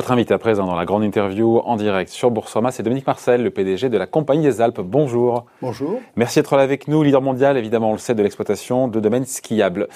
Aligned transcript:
Votre 0.00 0.12
invité 0.12 0.32
à 0.32 0.38
présent 0.38 0.64
dans 0.64 0.76
la 0.76 0.86
grande 0.86 1.04
interview 1.04 1.58
en 1.58 1.76
direct 1.76 2.10
sur 2.10 2.30
Boursorama, 2.30 2.72
c'est 2.72 2.82
Dominique 2.82 3.06
Marcel, 3.06 3.42
le 3.42 3.50
PDG 3.50 3.90
de 3.90 3.98
la 3.98 4.06
Compagnie 4.06 4.44
des 4.44 4.62
Alpes. 4.62 4.80
Bonjour. 4.80 5.44
Bonjour. 5.60 6.00
Merci 6.16 6.38
d'être 6.38 6.56
là 6.56 6.62
avec 6.62 6.88
nous, 6.88 7.02
leader 7.02 7.20
mondial, 7.20 7.58
évidemment, 7.58 7.90
on 7.90 7.92
le 7.92 7.98
sait, 7.98 8.14
de 8.14 8.22
l'exploitation 8.22 8.88
de 8.88 8.98
domaines 8.98 9.26
skiables. 9.26 9.88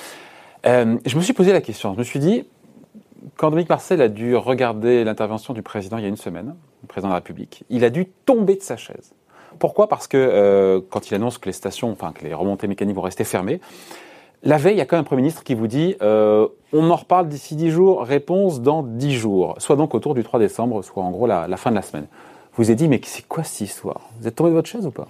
Euh, 0.66 0.98
je 1.06 1.16
me 1.16 1.22
suis 1.22 1.32
posé 1.32 1.54
la 1.54 1.62
question, 1.62 1.94
je 1.94 1.98
me 1.98 2.04
suis 2.04 2.18
dit, 2.18 2.44
quand 3.38 3.48
Dominique 3.48 3.70
Marcel 3.70 4.02
a 4.02 4.08
dû 4.08 4.36
regarder 4.36 5.04
l'intervention 5.04 5.54
du 5.54 5.62
président 5.62 5.96
il 5.96 6.02
y 6.02 6.06
a 6.06 6.10
une 6.10 6.18
semaine, 6.18 6.54
le 6.82 6.86
président 6.86 7.08
de 7.08 7.12
la 7.12 7.20
République, 7.20 7.64
il 7.70 7.82
a 7.82 7.88
dû 7.88 8.04
tomber 8.04 8.56
de 8.56 8.62
sa 8.62 8.76
chaise. 8.76 9.14
Pourquoi? 9.58 9.88
Parce 9.88 10.06
que 10.06 10.18
euh, 10.18 10.80
quand 10.90 11.10
il 11.10 11.14
annonce 11.14 11.38
que 11.38 11.46
les 11.46 11.54
stations, 11.54 11.90
enfin 11.90 12.12
que 12.12 12.26
les 12.26 12.34
remontées 12.34 12.66
mécaniques 12.66 12.96
vont 12.96 13.00
rester 13.00 13.24
fermées, 13.24 13.58
la 14.44 14.58
veille, 14.58 14.74
il 14.74 14.78
y 14.78 14.80
a 14.82 14.84
quand 14.86 14.96
même 14.96 15.02
un 15.02 15.04
Premier 15.04 15.22
ministre 15.22 15.42
qui 15.42 15.54
vous 15.54 15.66
dit 15.66 15.96
euh, 16.02 16.46
on 16.72 16.90
en 16.90 16.96
reparle 16.96 17.28
d'ici 17.28 17.56
10 17.56 17.70
jours, 17.70 18.02
réponse 18.04 18.60
dans 18.60 18.82
10 18.82 19.12
jours, 19.14 19.54
soit 19.58 19.76
donc 19.76 19.94
autour 19.94 20.14
du 20.14 20.22
3 20.22 20.38
décembre, 20.38 20.82
soit 20.84 21.02
en 21.02 21.10
gros 21.10 21.26
la, 21.26 21.48
fin 21.56 21.70
de 21.70 21.76
la 21.76 21.82
semaine. 21.82 22.06
Vous 22.56 22.64
avez 22.64 22.76
dit 22.76 22.88
mais 22.88 23.00
c'est 23.04 23.26
quoi 23.26 23.42
cette 23.42 23.62
histoire? 23.62 24.02
Vous 24.20 24.28
êtes 24.28 24.36
tombé 24.36 24.50
de 24.50 24.54
votre 24.54 24.68
chaise 24.68 24.86
ou 24.86 24.90
pas? 24.90 25.08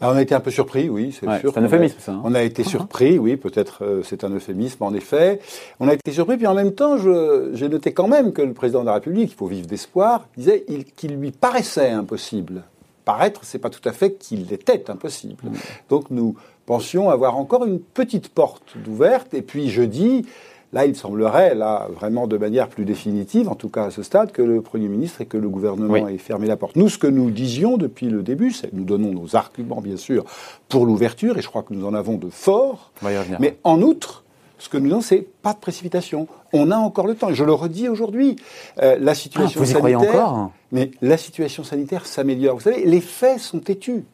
Ah, 0.00 0.10
on 0.10 0.16
a 0.16 0.22
été 0.22 0.34
un 0.34 0.40
peu 0.40 0.50
surpris, 0.50 0.88
oui, 0.88 1.12
c'est 1.12 1.26
sûr. 1.38 1.52
C'est 1.52 1.58
un 1.58 1.64
euphémisme, 1.64 1.96
ça. 2.00 2.12
Hein. 2.12 2.22
on 2.24 2.34
a 2.34 2.42
été 2.42 2.62
uh-huh. 2.62 2.68
surpris, 2.68 3.18
oui, 3.18 3.36
peut-être 3.36 3.84
euh, 3.84 4.02
c'est 4.02 4.24
un 4.24 4.30
euphémisme, 4.30 4.82
en 4.82 4.92
effet. 4.92 5.40
On 5.78 5.88
a 5.88 5.94
été 5.94 6.10
surpris, 6.10 6.36
puis 6.36 6.46
en 6.46 6.54
même 6.54 6.72
temps, 6.72 6.96
j'ai 6.98 7.68
noté 7.68 7.92
quand 7.92 8.08
même 8.08 8.32
que 8.32 8.42
le 8.42 8.52
président 8.54 8.80
de 8.80 8.86
la 8.86 8.94
République, 8.94 9.30
il 9.32 9.36
faut 9.36 9.46
vivre 9.46 9.66
d'espoir, 9.66 10.26
disait 10.36 10.64
qu'il 10.96 11.16
lui 11.16 11.30
paraissait 11.30 11.90
impossible. 11.90 12.64
Paraître, 13.04 13.42
c'est 13.44 13.58
pas 13.58 13.70
tout 13.70 13.86
à 13.88 13.92
fait 13.92 14.14
qu'il 14.14 14.52
était 14.52 14.90
impossible. 14.90 15.44
Mm. 15.44 15.52
Donc 15.90 16.10
nous 16.10 16.36
pensions 16.66 17.10
avoir 17.10 17.36
encore 17.36 17.64
une 17.64 17.80
petite 17.80 18.28
porte 18.28 18.76
d'ouverte. 18.84 19.34
Et 19.34 19.42
puis 19.42 19.70
jeudi, 19.70 20.26
là, 20.72 20.86
il 20.86 20.96
semblerait, 20.96 21.54
là, 21.54 21.88
vraiment 21.94 22.26
de 22.26 22.36
manière 22.36 22.68
plus 22.68 22.84
définitive, 22.84 23.48
en 23.48 23.54
tout 23.54 23.68
cas 23.68 23.84
à 23.84 23.90
ce 23.90 24.02
stade, 24.02 24.32
que 24.32 24.42
le 24.42 24.60
Premier 24.60 24.88
ministre 24.88 25.20
et 25.20 25.26
que 25.26 25.36
le 25.36 25.48
gouvernement 25.48 26.08
aient 26.08 26.18
fermé 26.18 26.46
la 26.46 26.56
porte. 26.56 26.76
Nous, 26.76 26.88
ce 26.88 26.98
que 26.98 27.06
nous 27.06 27.30
disions 27.30 27.76
depuis 27.76 28.08
le 28.08 28.22
début, 28.22 28.50
c'est 28.50 28.72
nous 28.72 28.84
donnons 28.84 29.12
nos 29.12 29.36
arguments, 29.36 29.80
bien 29.80 29.96
sûr, 29.96 30.24
pour 30.68 30.86
l'ouverture, 30.86 31.38
et 31.38 31.42
je 31.42 31.48
crois 31.48 31.62
que 31.62 31.72
nous 31.72 31.86
en 31.86 31.94
avons 31.94 32.16
de 32.16 32.28
forts. 32.28 32.92
Mais 33.38 33.56
en 33.64 33.80
outre, 33.80 34.24
ce 34.58 34.68
que 34.68 34.78
nous 34.78 34.86
disons, 34.86 35.00
c'est 35.00 35.26
pas 35.42 35.52
de 35.52 35.58
précipitation. 35.58 36.26
On 36.52 36.70
a 36.70 36.76
encore 36.76 37.06
le 37.06 37.14
temps. 37.14 37.28
Et 37.28 37.34
je 37.34 37.44
le 37.44 37.52
redis 37.52 37.88
aujourd'hui. 37.88 38.36
Euh, 38.82 38.96
la 38.98 39.14
situation 39.14 39.60
ah, 39.60 39.64
vous 39.64 39.70
y 39.70 39.74
sanitaire. 39.74 40.10
encore? 40.10 40.52
mais 40.72 40.90
la 41.02 41.16
situation 41.16 41.64
sanitaire 41.64 42.06
s'améliore. 42.06 42.56
Vous 42.56 42.62
savez, 42.62 42.84
les 42.84 43.00
faits 43.00 43.40
sont 43.40 43.60
têtus 43.60 44.04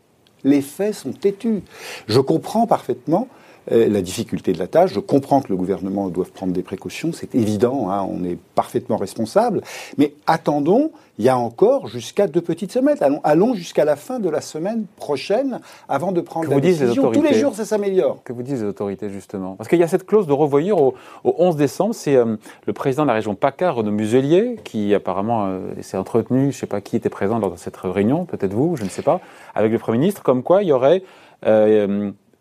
les 0.44 0.62
faits 0.62 0.94
sont 0.94 1.12
têtus. 1.12 1.62
Je 2.08 2.20
comprends 2.20 2.66
parfaitement 2.66 3.28
la 3.68 4.02
difficulté 4.02 4.52
de 4.52 4.58
la 4.58 4.66
tâche. 4.66 4.92
Je 4.94 5.00
comprends 5.00 5.40
que 5.40 5.48
le 5.48 5.56
gouvernement 5.56 6.08
doit 6.08 6.26
prendre 6.32 6.52
des 6.52 6.62
précautions, 6.62 7.12
c'est 7.12 7.34
évident, 7.34 7.90
hein, 7.90 8.06
on 8.08 8.24
est 8.24 8.38
parfaitement 8.54 8.96
responsable. 8.96 9.62
Mais 9.98 10.14
attendons, 10.26 10.90
il 11.20 11.24
y 11.24 11.28
a 11.28 11.36
encore 11.36 11.86
jusqu'à 11.86 12.26
deux 12.26 12.40
petites 12.40 12.72
semaines. 12.72 12.96
Allons, 13.24 13.52
jusqu'à 13.52 13.84
la 13.84 13.96
fin 13.96 14.20
de 14.20 14.30
la 14.30 14.40
semaine 14.40 14.86
prochaine 14.96 15.60
avant 15.86 16.12
de 16.12 16.22
prendre 16.22 16.48
que 16.48 16.54
la 16.54 16.60
décision. 16.60 17.12
Tous 17.12 17.22
les 17.22 17.34
jours, 17.34 17.54
ça 17.54 17.66
s'améliore. 17.66 18.22
Que 18.24 18.32
vous 18.32 18.42
disent 18.42 18.62
les 18.62 18.68
autorités, 18.68 19.10
justement 19.10 19.54
Parce 19.56 19.68
qu'il 19.68 19.78
y 19.78 19.82
a 19.82 19.88
cette 19.88 20.06
clause 20.06 20.26
de 20.26 20.32
revoyure 20.32 20.80
au, 20.80 20.94
11 21.24 21.56
décembre. 21.56 21.94
C'est 21.94 22.16
euh, 22.16 22.36
le 22.66 22.72
président 22.72 23.02
de 23.02 23.08
la 23.08 23.14
région 23.14 23.34
PACA, 23.34 23.70
Renaud 23.70 23.90
Muselier, 23.90 24.56
qui 24.64 24.94
apparemment 24.94 25.44
euh, 25.44 25.60
s'est 25.82 25.98
entretenu, 25.98 26.40
je 26.40 26.46
ne 26.46 26.52
sais 26.52 26.66
pas 26.66 26.80
qui 26.80 26.96
était 26.96 27.10
présent 27.10 27.38
lors 27.38 27.50
de 27.50 27.58
cette 27.58 27.76
réunion, 27.76 28.24
peut-être 28.24 28.54
vous, 28.54 28.76
je 28.76 28.84
ne 28.84 28.88
sais 28.88 29.02
pas, 29.02 29.20
avec 29.54 29.72
le 29.72 29.78
Premier 29.78 29.98
ministre, 29.98 30.22
comme 30.22 30.42
quoi 30.42 30.62
il 30.62 30.68
y 30.68 30.72
aurait 30.72 31.02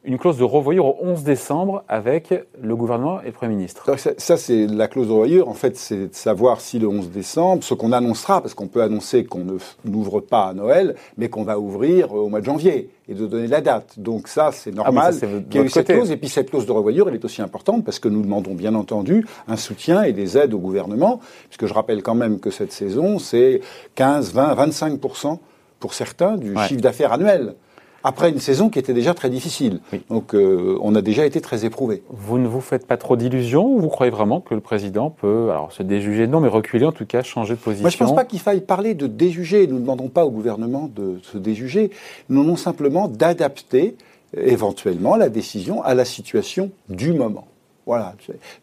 une 0.05 0.17
clause 0.17 0.37
de 0.37 0.43
revoyure 0.43 0.85
au 0.85 0.97
11 1.01 1.23
décembre 1.23 1.83
avec 1.89 2.33
le 2.61 2.75
gouvernement 2.75 3.21
et 3.21 3.27
le 3.27 3.31
Premier 3.33 3.55
ministre. 3.55 3.85
Ça, 3.97 4.37
c'est 4.37 4.65
la 4.65 4.87
clause 4.87 5.07
de 5.07 5.11
revoyure. 5.11 5.49
En 5.49 5.53
fait, 5.53 5.75
c'est 5.75 6.07
de 6.07 6.15
savoir 6.15 6.61
si 6.61 6.79
le 6.79 6.87
11 6.87 7.11
décembre, 7.11 7.63
ce 7.63 7.73
qu'on 7.73 7.91
annoncera, 7.91 8.41
parce 8.41 8.53
qu'on 8.53 8.67
peut 8.67 8.81
annoncer 8.81 9.25
qu'on 9.25 9.45
n'ouvre 9.83 10.21
pas 10.21 10.47
à 10.47 10.53
Noël, 10.53 10.95
mais 11.17 11.29
qu'on 11.29 11.43
va 11.43 11.59
ouvrir 11.59 12.13
au 12.13 12.29
mois 12.29 12.39
de 12.39 12.45
janvier 12.45 12.89
et 13.09 13.13
de 13.13 13.27
donner 13.27 13.47
la 13.47 13.59
date. 13.59 13.99
Donc 13.99 14.29
ça, 14.29 14.51
c'est 14.53 14.71
ah, 14.71 14.83
normal 14.83 15.15
qu'il 15.49 15.59
y 15.59 15.63
ait 15.63 15.65
eu 15.65 15.69
cette 15.69 15.87
clause. 15.87 16.11
Et 16.11 16.17
puis 16.17 16.29
cette 16.29 16.49
clause 16.49 16.65
de 16.65 16.71
revoyure, 16.71 17.09
elle 17.09 17.15
est 17.15 17.25
aussi 17.25 17.41
importante 17.41 17.83
parce 17.83 17.99
que 17.99 18.07
nous 18.07 18.21
demandons 18.21 18.53
bien 18.53 18.75
entendu 18.75 19.25
un 19.49 19.57
soutien 19.57 20.03
et 20.03 20.13
des 20.13 20.37
aides 20.37 20.53
au 20.53 20.59
gouvernement, 20.59 21.19
puisque 21.49 21.65
je 21.65 21.73
rappelle 21.73 22.03
quand 22.03 22.15
même 22.15 22.39
que 22.39 22.51
cette 22.51 22.71
saison, 22.71 23.19
c'est 23.19 23.59
15, 23.95 24.33
20, 24.33 24.53
25 24.53 24.99
pour 24.99 25.93
certains 25.93 26.37
du 26.37 26.55
chiffre 26.67 26.81
d'affaires 26.81 27.11
annuel 27.11 27.55
après 28.03 28.29
une 28.29 28.39
saison 28.39 28.69
qui 28.69 28.79
était 28.79 28.93
déjà 28.93 29.13
très 29.13 29.29
difficile. 29.29 29.79
Donc 30.09 30.33
euh, 30.33 30.77
on 30.81 30.95
a 30.95 31.01
déjà 31.01 31.25
été 31.25 31.41
très 31.41 31.65
éprouvé. 31.65 32.03
Vous 32.09 32.37
ne 32.37 32.47
vous 32.47 32.61
faites 32.61 32.87
pas 32.87 32.97
trop 32.97 33.15
d'illusions 33.15 33.65
ou 33.67 33.79
vous 33.79 33.89
croyez 33.89 34.11
vraiment 34.11 34.41
que 34.41 34.53
le 34.53 34.61
président 34.61 35.09
peut 35.09 35.49
alors 35.51 35.71
se 35.71 35.83
déjuger? 35.83 36.27
Non, 36.27 36.39
mais 36.39 36.47
reculer 36.47 36.85
en 36.85 36.91
tout 36.91 37.05
cas, 37.05 37.23
changer 37.23 37.55
de 37.55 37.59
position 37.59 37.83
Moi 37.83 37.89
je 37.89 37.97
ne 37.97 38.07
pense 38.07 38.15
pas 38.15 38.25
qu'il 38.25 38.39
faille 38.39 38.61
parler 38.61 38.93
de 38.93 39.07
déjuger. 39.07 39.67
Nous 39.67 39.75
ne 39.75 39.81
demandons 39.81 40.09
pas 40.09 40.25
au 40.25 40.31
gouvernement 40.31 40.89
de 40.93 41.19
se 41.23 41.37
déjuger. 41.37 41.91
Nous 42.29 42.37
demandons 42.39 42.57
simplement 42.57 43.07
d'adapter 43.07 43.95
éventuellement 44.37 45.15
la 45.15 45.29
décision 45.29 45.81
à 45.83 45.93
la 45.93 46.05
situation 46.05 46.71
du 46.89 47.13
moment. 47.13 47.47
Voilà. 47.89 48.13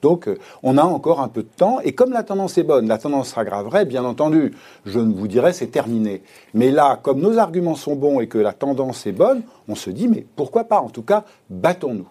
Donc, 0.03 0.28
euh, 0.28 0.38
on 0.62 0.78
a 0.78 0.84
encore 0.84 1.20
un 1.20 1.26
peu 1.26 1.42
de 1.42 1.48
temps. 1.48 1.81
Et 1.81 1.97
comme 1.97 2.12
la 2.12 2.22
tendance 2.22 2.59
est 2.59 2.62
bonne, 2.62 2.87
la 2.87 2.97
tendance 2.97 3.31
s'aggraverait, 3.34 3.84
bien 3.84 4.04
entendu. 4.04 4.54
Je 4.84 5.00
ne 5.00 5.12
vous 5.12 5.26
dirais 5.26 5.53
c'est 5.53 5.66
terminé. 5.66 6.22
Mais 6.54 6.70
là, 6.70 7.00
comme 7.03 7.19
nos 7.19 7.37
arguments 7.37 7.75
sont 7.75 7.97
bons 7.97 8.20
et 8.20 8.28
que 8.28 8.38
la 8.38 8.53
tendance 8.53 9.04
est 9.04 9.12
bonne, 9.12 9.42
on 9.66 9.75
se 9.75 9.91
dit, 9.91 10.06
mais 10.06 10.25
pourquoi 10.37 10.62
pas? 10.62 10.78
En 10.78 10.91
tout 10.91 11.03
cas, 11.03 11.25
battons-nous. 11.50 12.06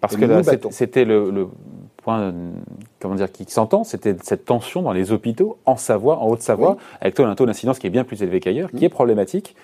parce 0.00 0.16
que 0.16 0.42
c'était 0.72 1.04
le, 1.04 1.46
point, 1.98 2.34
comment 2.98 3.14
dire, 3.14 3.30
qui 3.30 3.44
s'entend, 3.48 3.84
c'était 3.84 4.16
cette 4.24 4.44
tension 4.44 4.82
dans 4.82 4.92
les 4.92 5.12
hôpitaux 5.12 5.58
en 5.66 5.76
Savoie, 5.76 6.18
en 6.18 6.26
Haute-Savoie, 6.26 6.78
avec 7.00 7.20
un 7.20 7.36
taux 7.36 7.46
d'incidence 7.46 7.78
qui 7.78 7.86
est 7.86 7.90
bien 7.90 8.02
plus 8.02 8.24
élevé 8.24 8.40
qu'ailleurs, 8.40 8.72
qui 8.72 8.84
est 8.84 8.88
problématique. 8.88 9.54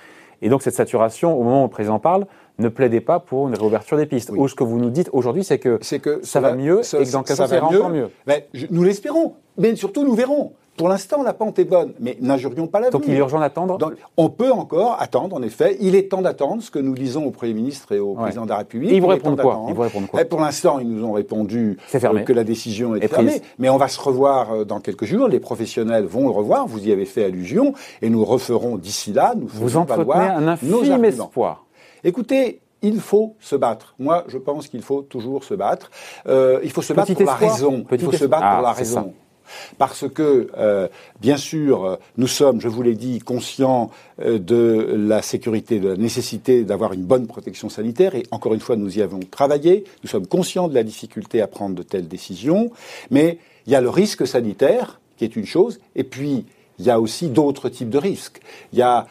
Et 0.40 0.48
donc 0.48 0.62
cette 0.62 0.74
saturation, 0.74 1.36
au 1.36 1.42
moment 1.42 1.62
où 1.62 1.66
le 1.66 1.70
président 1.70 1.98
parle, 1.98 2.26
ne 2.62 2.68
plaidez 2.68 3.00
pas 3.00 3.20
pour 3.20 3.48
une 3.48 3.54
réouverture 3.54 3.96
des 3.96 4.06
pistes. 4.06 4.30
Ou 4.30 4.48
ce 4.48 4.54
que 4.54 4.64
vous 4.64 4.78
nous 4.78 4.90
dites 4.90 5.10
aujourd'hui, 5.12 5.44
c'est 5.44 5.58
que, 5.58 5.78
ça 6.22 6.40
va 6.40 6.54
mieux 6.54 6.80
et 6.80 7.04
que 7.04 7.12
dans 7.12 7.24
ça, 7.24 7.46
va 7.46 7.64
encore 7.64 7.90
mieux. 7.90 8.08
Mais 8.26 8.48
nous 8.70 8.82
l'espérons, 8.82 9.34
mais 9.58 9.74
surtout 9.76 10.04
nous 10.04 10.14
verrons. 10.14 10.52
Pour 10.76 10.88
l'instant, 10.88 11.22
la 11.22 11.34
pente 11.34 11.58
est 11.58 11.66
bonne, 11.66 11.92
mais 12.00 12.16
n'injurions 12.20 12.66
pas 12.66 12.80
la 12.80 12.88
Donc 12.88 13.04
il 13.06 13.12
est 13.12 13.18
urgent 13.18 13.38
d'attendre? 13.38 13.78
On 14.16 14.30
peut 14.30 14.50
encore 14.50 14.96
attendre, 15.00 15.36
en 15.36 15.42
effet. 15.42 15.76
Il 15.80 15.94
est 15.94 16.08
temps 16.08 16.22
d'attendre, 16.22 16.62
ce 16.62 16.70
que 16.70 16.78
nous 16.78 16.94
disons 16.94 17.26
au 17.26 17.30
Premier 17.30 17.52
ministre 17.52 17.92
et 17.92 17.98
au 17.98 18.14
Président 18.14 18.44
de 18.44 18.50
la 18.50 18.58
République. 18.58 18.90
ils, 18.90 19.00
vous 19.00 19.06
répondent 19.06 19.38
quoi? 19.38 19.66
ils 19.68 19.78
répondre 19.78 20.08
quoi? 20.08 20.24
Pour 20.24 20.40
l'instant, 20.40 20.78
ils 20.78 20.88
nous 20.88 21.04
ont 21.04 21.12
répondu 21.12 21.78
euh, 21.94 22.18
que 22.20 22.32
la 22.32 22.44
décision 22.44 22.96
est, 22.96 23.06
fermée. 23.06 23.42
Mais 23.58 23.68
on 23.68 23.76
va 23.76 23.88
se 23.88 24.00
revoir 24.00 24.52
euh, 24.52 24.64
dans 24.64 24.80
quelques 24.80 25.04
jours. 25.04 25.28
Les 25.28 25.40
professionnels 25.40 26.06
vont 26.06 26.24
le 26.24 26.32
revoir. 26.32 26.66
Vous 26.66 26.88
y 26.88 26.90
avez 26.90 27.04
fait 27.04 27.24
allusion. 27.24 27.74
Et 28.00 28.08
nous 28.08 28.24
referons 28.24 28.76
d'ici 28.76 29.12
là. 29.12 29.34
Nous 29.36 29.48
vous 29.48 29.76
entretenez 29.76 30.14
un 30.14 30.48
infime 30.48 31.04
espoir. 31.04 31.66
Écoutez, 32.04 32.60
il 32.82 33.00
faut 33.00 33.36
se 33.40 33.56
battre. 33.56 33.94
Moi, 33.98 34.24
je 34.28 34.38
pense 34.38 34.68
qu'il 34.68 34.82
faut 34.82 35.02
toujours 35.02 35.44
se 35.44 35.54
battre. 35.54 35.90
Euh, 36.26 36.60
il 36.64 36.70
faut 36.70 36.82
se 36.82 36.92
battre 36.92 37.14
pour 37.14 37.24
la 37.24 37.34
raison. 37.34 37.86
il 37.90 37.98
faut 38.00 38.12
se 38.12 38.24
battre 38.24 38.54
pour 38.54 38.62
la 38.62 38.72
raison. 38.72 39.14
Parce 39.76 40.08
que, 40.08 40.48
euh, 40.56 40.88
bien 41.20 41.36
sûr, 41.36 41.98
nous 42.16 42.26
sommes, 42.26 42.60
je 42.60 42.68
vous 42.68 42.82
l'ai 42.82 42.94
dit, 42.94 43.18
conscients 43.18 43.90
euh, 44.20 44.38
de 44.38 44.94
la 44.96 45.20
sécurité, 45.20 45.78
de 45.78 45.90
la 45.90 45.96
nécessité 45.96 46.64
d'avoir 46.64 46.92
une 46.92 47.02
bonne 47.02 47.26
protection 47.26 47.68
sanitaire, 47.68 48.14
et 48.14 48.24
encore 48.30 48.54
une 48.54 48.60
fois, 48.60 48.76
nous 48.76 48.98
y 48.98 49.02
avons 49.02 49.20
travaillé. 49.20 49.84
Nous 50.02 50.08
sommes 50.08 50.26
conscients 50.26 50.68
de 50.68 50.74
la 50.74 50.82
difficulté 50.82 51.42
à 51.42 51.46
prendre 51.46 51.74
de 51.74 51.82
telles 51.82 52.08
décisions, 52.08 52.70
mais 53.10 53.38
il 53.66 53.72
y 53.72 53.76
a 53.76 53.80
le 53.80 53.90
risque 53.90 54.26
sanitaire, 54.26 55.00
qui 55.16 55.24
est 55.24 55.36
une 55.36 55.46
chose, 55.46 55.80
et 55.94 56.04
puis 56.04 56.46
il 56.82 56.86
y 56.86 56.90
a 56.90 56.98
aussi 56.98 57.28
d'autres 57.28 57.68
types 57.68 57.90
de 57.90 57.98
risques. 57.98 58.40
Il 58.72 58.78
y 58.80 58.82
a 58.82 59.06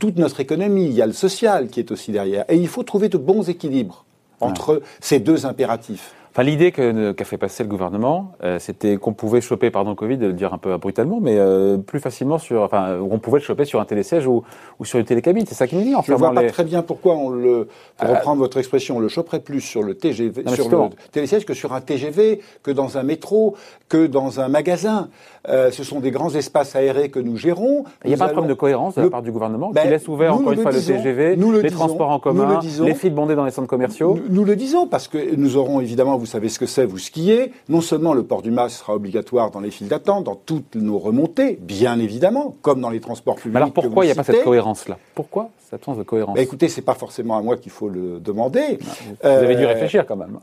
toute 0.00 0.16
notre 0.16 0.40
économie, 0.40 0.86
il 0.86 0.92
y 0.92 1.02
a 1.02 1.06
le 1.06 1.12
social 1.12 1.68
qui 1.68 1.78
est 1.78 1.90
aussi 1.90 2.10
derrière. 2.10 2.46
Et 2.48 2.56
il 2.56 2.68
faut 2.68 2.84
trouver 2.84 3.10
de 3.10 3.18
bons 3.18 3.50
équilibres 3.50 4.06
entre 4.40 4.80
ces 5.00 5.20
deux 5.20 5.44
impératifs. 5.44 6.14
Enfin, 6.34 6.44
l'idée 6.44 6.72
qu'a 6.72 7.24
fait 7.26 7.36
passer 7.36 7.62
le 7.62 7.68
gouvernement, 7.68 8.32
euh, 8.42 8.58
c'était 8.58 8.96
qu'on 8.96 9.12
pouvait 9.12 9.42
choper, 9.42 9.70
pardon, 9.70 9.90
le 9.90 9.96
Covid, 9.96 10.16
de 10.16 10.28
le 10.28 10.32
dire 10.32 10.54
un 10.54 10.58
peu 10.58 10.74
brutalement, 10.78 11.18
mais 11.20 11.36
euh, 11.36 11.76
plus 11.76 12.00
facilement 12.00 12.38
sur, 12.38 12.62
enfin, 12.62 12.98
on 12.98 13.18
pouvait 13.18 13.38
le 13.38 13.44
choper 13.44 13.66
sur 13.66 13.82
un 13.82 13.84
télésiège 13.84 14.26
ou, 14.26 14.42
ou 14.78 14.86
sur 14.86 14.98
une 14.98 15.04
télécabine. 15.04 15.44
C'est 15.46 15.54
ça 15.54 15.66
qui 15.66 15.76
nous 15.76 15.82
dit. 15.82 15.94
En 15.94 16.00
Je 16.00 16.10
ne 16.10 16.16
vois 16.16 16.32
pas 16.32 16.44
très 16.44 16.64
bien 16.64 16.80
pourquoi 16.80 17.16
on 17.16 17.28
le, 17.28 17.68
pour 17.98 18.08
euh, 18.08 18.14
reprendre 18.14 18.38
votre 18.38 18.56
expression, 18.56 18.96
on 18.96 19.00
le 19.00 19.08
choperait 19.08 19.40
plus 19.40 19.60
sur 19.60 19.82
le 19.82 19.94
TGV, 19.94 20.44
sur 20.54 20.70
le 20.70 20.88
télésiège 21.10 21.44
que 21.44 21.52
sur 21.52 21.74
un 21.74 21.82
TGV, 21.82 22.40
que 22.62 22.70
dans 22.70 22.96
un 22.96 23.02
métro, 23.02 23.54
que 23.90 24.06
dans 24.06 24.40
un 24.40 24.48
magasin. 24.48 25.10
ce 25.46 25.84
sont 25.84 26.00
des 26.00 26.12
grands 26.12 26.34
espaces 26.34 26.74
aérés 26.74 27.10
que 27.10 27.18
nous 27.18 27.36
gérons. 27.36 27.84
Il 28.06 28.08
n'y 28.08 28.14
a 28.14 28.16
pas 28.16 28.28
de 28.28 28.32
problème 28.32 28.48
de 28.48 28.58
cohérence 28.58 28.94
de 28.94 29.02
la 29.02 29.10
part 29.10 29.20
du 29.20 29.32
gouvernement 29.32 29.68
qui 29.68 29.74
ben, 29.74 29.90
laisse 29.90 30.08
ouvert 30.08 30.34
encore 30.34 30.52
une 30.52 30.62
fois 30.62 30.72
le 30.72 30.80
TGV, 30.80 31.36
les 31.36 31.70
transports 31.70 32.08
en 32.08 32.18
commun, 32.18 32.60
les 32.84 32.94
fils 32.94 33.10
bondés 33.10 33.34
dans 33.34 33.44
les 33.44 33.50
centres 33.50 33.68
commerciaux. 33.68 34.18
Nous, 34.30 34.34
nous 34.34 34.44
le 34.46 34.56
disons 34.56 34.86
parce 34.86 35.08
que 35.08 35.36
nous 35.36 35.58
aurons 35.58 35.80
évidemment 35.80 36.21
vous 36.22 36.26
savez 36.26 36.48
ce 36.48 36.60
que 36.60 36.66
c'est, 36.66 36.84
vous 36.84 36.98
skiez. 36.98 37.50
Non 37.68 37.80
seulement 37.80 38.14
le 38.14 38.22
port 38.22 38.42
du 38.42 38.52
masque 38.52 38.78
sera 38.78 38.94
obligatoire 38.94 39.50
dans 39.50 39.58
les 39.58 39.72
files 39.72 39.88
d'attente, 39.88 40.22
dans 40.22 40.36
toutes 40.36 40.76
nos 40.76 40.96
remontées, 40.96 41.58
bien 41.60 41.98
évidemment, 41.98 42.54
comme 42.62 42.80
dans 42.80 42.90
les 42.90 43.00
transports 43.00 43.34
publics. 43.34 43.56
alors 43.56 43.72
pourquoi 43.72 44.04
il 44.04 44.08
n'y 44.08 44.12
a 44.12 44.14
pas 44.14 44.22
cette 44.22 44.44
cohérence-là? 44.44 44.98
Pourquoi 45.16 45.50
cette 45.64 45.74
absence 45.74 45.98
de 45.98 46.04
cohérence? 46.04 46.36
Bah, 46.36 46.42
Écoutez, 46.42 46.68
c'est 46.68 46.82
pas 46.82 46.94
forcément 46.94 47.36
à 47.36 47.42
moi 47.42 47.56
qu'il 47.56 47.72
faut 47.72 47.88
le 47.88 48.20
demander. 48.20 48.78
Vous, 49.20 49.28
avez 49.28 49.56
dû 49.56 49.64
euh, 49.64 49.68
réfléchir 49.68 50.06
quand 50.06 50.14
même. 50.14 50.38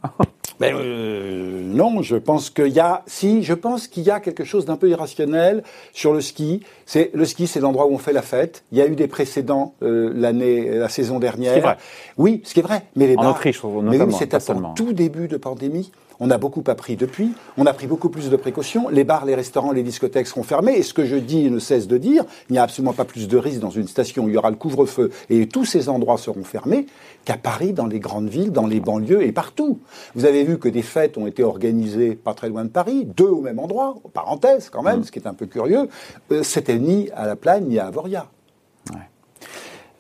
Ben, 0.60 0.76
euh, 0.76 1.62
non, 1.64 2.02
je 2.02 2.16
pense 2.18 2.50
qu'il 2.50 2.68
y 2.68 2.80
a, 2.80 3.04
si, 3.08 3.44
je 3.44 3.54
pense 3.54 3.88
qu'il 3.88 4.04
y 4.04 4.12
a 4.12 4.20
quelque 4.20 4.44
chose 4.44 4.66
d'un 4.66 4.76
peu 4.76 4.90
irrationnel 4.90 5.64
sur 5.94 6.14
le 6.14 6.22
ski. 6.22 6.62
C'est 6.86 7.12
le 7.14 7.26
ski, 7.26 7.48
c'est 7.48 7.60
l'endroit 7.60 7.88
où 7.88 7.94
on 7.94 7.98
fait 7.98 8.14
la 8.14 8.22
fête. 8.22 8.64
Il 8.72 8.78
y 8.78 8.82
a 8.82 8.88
eu 8.88 8.96
des 8.96 9.08
précédents 9.08 9.74
euh, 9.84 10.12
l'année, 10.14 10.70
la 10.70 10.90
saison 10.90 11.20
dernière. 11.20 11.54
C'est 11.54 11.60
vrai. 11.62 11.78
Oui, 12.18 12.42
ce 12.44 12.54
qui 12.54 12.60
est 12.60 12.64
vrai. 12.64 12.84
Mais 12.96 13.08
les 13.08 13.16
En 13.18 13.22
bars- 13.22 13.32
Autriche, 13.32 13.64
notamment, 13.64 13.82
mais 13.90 14.00
oui, 14.02 14.14
c'était 14.18 14.38
en 14.38 14.40
seulement. 14.42 14.74
tout 14.74 14.94
début 14.94 15.28
de 15.28 15.38
pandémie. 15.38 15.92
On 16.20 16.30
a 16.32 16.38
beaucoup 16.38 16.64
appris 16.68 16.96
depuis. 16.98 17.32
On 17.58 17.66
a 17.66 17.74
pris 17.74 17.88
beaucoup 17.88 18.10
plus 18.10 18.30
de 18.30 18.36
précautions. 18.36 18.90
Les 18.90 19.04
bars, 19.04 19.26
les 19.26 19.36
restaurants, 19.36 19.72
les 19.72 19.84
discothèques 19.84 20.28
seront 20.28 20.44
fermés. 20.44 20.74
Et 20.74 20.84
ce 20.84 20.94
que 20.94 21.06
je 21.06 21.16
dis 21.16 21.46
et 21.46 21.50
ne 21.50 21.60
cesse 21.60 21.88
de 21.88 21.98
dire, 21.98 22.26
il 22.50 22.54
n'y 22.54 22.60
a 22.60 22.64
absolument 22.64 22.94
pas 22.94 23.06
plus 23.06 23.28
de 23.28 23.38
risque 23.38 23.60
dans 23.60 23.70
une 23.70 23.88
station 23.88 24.26
où 24.26 24.28
il 24.30 24.34
y 24.34 24.38
aura 24.38 24.50
le 24.50 24.58
couvre-feu 24.58 25.12
et 25.30 25.48
tous 25.48 25.66
ces 25.66 25.88
endroits 25.88 26.18
seront 26.18 26.44
fermés 26.44 26.88
qu'à 27.26 27.38
Paris, 27.38 27.74
dans 27.74 27.88
les 27.88 28.00
grandes 28.00 28.30
villes, 28.30 28.52
dans 28.52 28.68
les 28.68 28.80
banlieues 28.80 29.24
et 29.24 29.32
partout. 29.32 29.80
Vous 30.16 30.26
avez 30.26 30.44
vu 30.44 30.60
que 30.60 30.68
des 30.70 30.82
fêtes 30.82 31.18
ont 31.18 31.28
été 31.28 31.44
organisées 31.44 32.16
pas 32.16 32.34
très 32.34 32.50
loin 32.50 32.64
de 32.66 32.70
Paris, 32.70 33.06
deux 33.06 33.30
au 33.30 33.42
même 33.42 33.60
endroit, 33.60 33.96
parenthèse 34.14 34.70
quand 34.70 34.82
Mm. 34.82 34.86
même, 34.86 35.04
ce 35.04 35.12
qui 35.12 35.20
est 35.20 35.28
un 35.28 35.34
peu 35.34 35.46
curieux. 35.46 35.88
Euh, 36.32 36.44
C'était 36.44 36.80
ni 36.80 37.10
à 37.16 37.28
La 37.28 37.36
Plagne 37.36 37.66
ni 37.68 37.80
à 37.80 37.88
Avoria. 37.88 38.28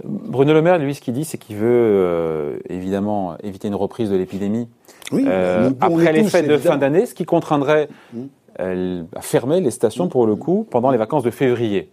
Bruno 0.03 0.53
Le 0.53 0.61
Maire, 0.61 0.77
lui, 0.77 0.95
ce 0.95 1.01
qu'il 1.01 1.13
dit, 1.13 1.25
c'est 1.25 1.37
qu'il 1.37 1.57
veut 1.57 1.67
euh, 1.69 2.57
évidemment 2.69 3.37
éviter 3.43 3.67
une 3.67 3.75
reprise 3.75 4.09
de 4.09 4.15
l'épidémie 4.15 4.69
Oui, 5.11 5.25
euh, 5.27 5.71
après 5.81 6.13
les 6.13 6.23
fêtes 6.23 6.47
de 6.47 6.57
fin 6.57 6.77
d'année, 6.77 7.05
ce 7.05 7.13
qui 7.15 7.25
contraindrait 7.25 7.89
Mm. 8.13 8.19
euh, 8.59 9.03
à 9.15 9.21
fermer 9.21 9.61
les 9.61 9.71
stations 9.71 10.07
pour 10.07 10.25
le 10.25 10.35
coup 10.35 10.67
pendant 10.69 10.91
les 10.91 10.97
vacances 10.97 11.23
de 11.23 11.31
février. 11.31 11.89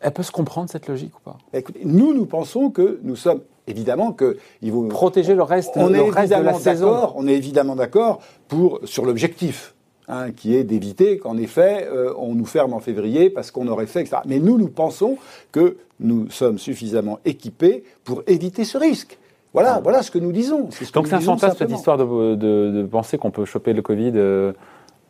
Elle 0.00 0.12
peut 0.12 0.22
se 0.22 0.32
comprendre 0.32 0.68
cette 0.68 0.88
logique 0.88 1.12
ou 1.16 1.20
pas? 1.20 1.38
Écoutez, 1.52 1.80
nous, 1.84 2.12
nous 2.12 2.26
pensons 2.26 2.70
que 2.70 2.98
nous 3.02 3.16
sommes 3.16 3.40
évidemment 3.66 4.12
que 4.12 4.36
il 4.60 4.72
Protéger 4.88 5.34
le 5.34 5.42
reste, 5.42 5.72
on 5.76 5.88
le 5.88 5.96
est 5.96 6.10
reste 6.10 6.36
de 6.36 6.42
la 6.42 6.54
saison. 6.54 7.12
On 7.14 7.26
est 7.28 7.34
évidemment 7.34 7.76
d'accord 7.76 8.20
pour 8.48 8.80
sur 8.84 9.04
l'objectif. 9.04 9.74
hein, 10.08 10.32
qui 10.32 10.56
est 10.56 10.64
d'éviter 10.64 11.18
qu'en 11.18 11.38
effet 11.38 11.88
euh, 11.90 12.12
on 12.18 12.34
nous 12.34 12.44
ferme 12.44 12.72
en 12.74 12.80
février 12.80 13.30
parce 13.30 13.50
qu'on 13.52 13.68
aurait 13.68 13.86
fait 13.86 14.00
etc. 14.00 14.16
Mais 14.26 14.40
nous 14.40 14.58
nous 14.58 14.68
pensons 14.68 15.16
que 15.52 15.76
nous 16.00 16.28
sommes 16.30 16.58
suffisamment 16.58 17.20
équipés 17.24 17.84
pour 18.04 18.22
éviter 18.26 18.64
ce 18.64 18.78
risque. 18.78 19.18
Voilà, 19.52 19.80
voilà 19.82 20.02
ce 20.02 20.10
que 20.10 20.18
nous 20.18 20.32
disons. 20.32 20.68
C'est 20.70 20.84
ce 20.86 20.90
que 20.90 20.94
Donc 20.94 21.08
c'est 21.08 21.14
un 21.14 21.20
fantasme 21.20 21.58
cette 21.58 21.70
histoire 21.70 21.98
de, 21.98 22.34
de- 22.34 22.70
de 22.74 22.86
penser 22.86 23.18
qu'on 23.18 23.30
peut 23.30 23.44
choper 23.44 23.72
le 23.74 23.82
Covid, 23.82 24.12
euh, 24.14 24.52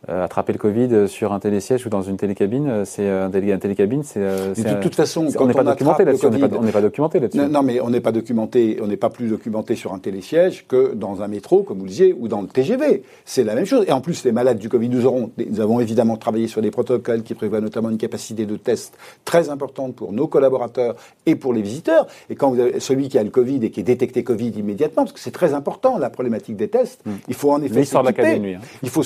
attraper 0.07 0.53
le 0.53 0.59
Covid 0.59 1.07
sur 1.07 1.31
un 1.31 1.39
télésiège 1.39 1.85
ou 1.85 1.89
dans 1.89 2.01
une 2.01 2.17
télécabine. 2.17 2.67
euh, 2.67 2.85
C'est 2.85 3.09
un, 3.09 3.29
télé, 3.29 3.53
un 3.53 3.57
télécabine, 3.57 4.03
c'est. 4.03 4.19
euh, 4.19 4.53
de 4.53 4.81
toute 4.81 4.95
façon, 4.95 5.27
quand 5.33 5.45
on 5.45 5.47
n'est 5.47 5.53
pas 5.53 5.63
documenté 5.63 6.03
là-dessus. 6.03 6.25
On 6.25 6.29
n'est 6.61 6.71
pas, 6.71 6.81
documenté 6.81 7.19
là-dessus. 7.19 7.37
Non, 7.37 7.47
non, 7.47 7.63
mais 7.63 7.79
on 7.79 7.89
n'est 7.89 8.01
pas 8.01 8.11
documenté, 8.11 8.79
on 8.81 8.87
n'est 8.87 8.97
pas 8.97 9.09
plus 9.09 9.29
documenté 9.29 9.75
sur 9.75 9.93
un 9.93 9.99
télésiège 9.99 10.65
que 10.67 10.93
dans 10.93 11.21
un 11.21 11.27
métro, 11.27 11.63
comme 11.63 11.77
vous 11.77 11.85
le 11.85 11.89
disiez, 11.89 12.13
ou 12.17 12.27
dans 12.27 12.41
le 12.41 12.47
TGV. 12.47 13.03
C'est 13.25 13.43
la 13.43 13.55
même 13.55 13.65
chose. 13.65 13.85
Et 13.87 13.91
en 13.91 14.01
plus, 14.01 14.23
les 14.25 14.31
malades 14.31 14.57
du 14.57 14.69
Covid, 14.69 14.89
nous 14.89 15.05
aurons, 15.05 15.31
nous 15.49 15.59
avons 15.61 15.79
évidemment 15.79 16.17
travaillé 16.17 16.47
sur 16.47 16.61
des 16.61 16.71
protocoles 16.71 17.23
qui 17.23 17.33
prévoient 17.33 17.61
notamment 17.61 17.89
une 17.89 17.97
capacité 17.97 18.45
de 18.45 18.57
test 18.57 18.97
très 19.25 19.49
importante 19.49 19.95
pour 19.95 20.11
nos 20.11 20.27
collaborateurs 20.27 20.95
et 21.25 21.35
pour 21.35 21.53
les 21.53 21.61
visiteurs. 21.61 22.07
Et 22.29 22.35
quand 22.35 22.49
vous 22.51 22.59
avez 22.59 22.79
celui 22.79 23.09
qui 23.09 23.17
a 23.17 23.23
le 23.23 23.29
Covid 23.29 23.59
et 23.63 23.71
qui 23.71 23.79
est 23.79 23.83
détecté 23.83 24.23
Covid 24.23 24.49
immédiatement, 24.49 25.03
parce 25.03 25.13
que 25.13 25.19
c'est 25.19 25.31
très 25.31 25.53
important 25.53 25.97
la 25.97 26.09
problématique 26.09 26.55
des 26.55 26.67
tests, 26.67 27.01
il 27.27 27.33
faut 27.33 27.51
en 27.51 27.61
effet 27.61 27.75
Mais 27.75 27.81
il 27.81 27.87
sort 27.87 28.01
de 28.01 28.07
l'académie, 28.07 28.47
lui, 28.47 28.55
hein. 28.55 28.59
Il 28.81 28.89
faut 28.89 29.03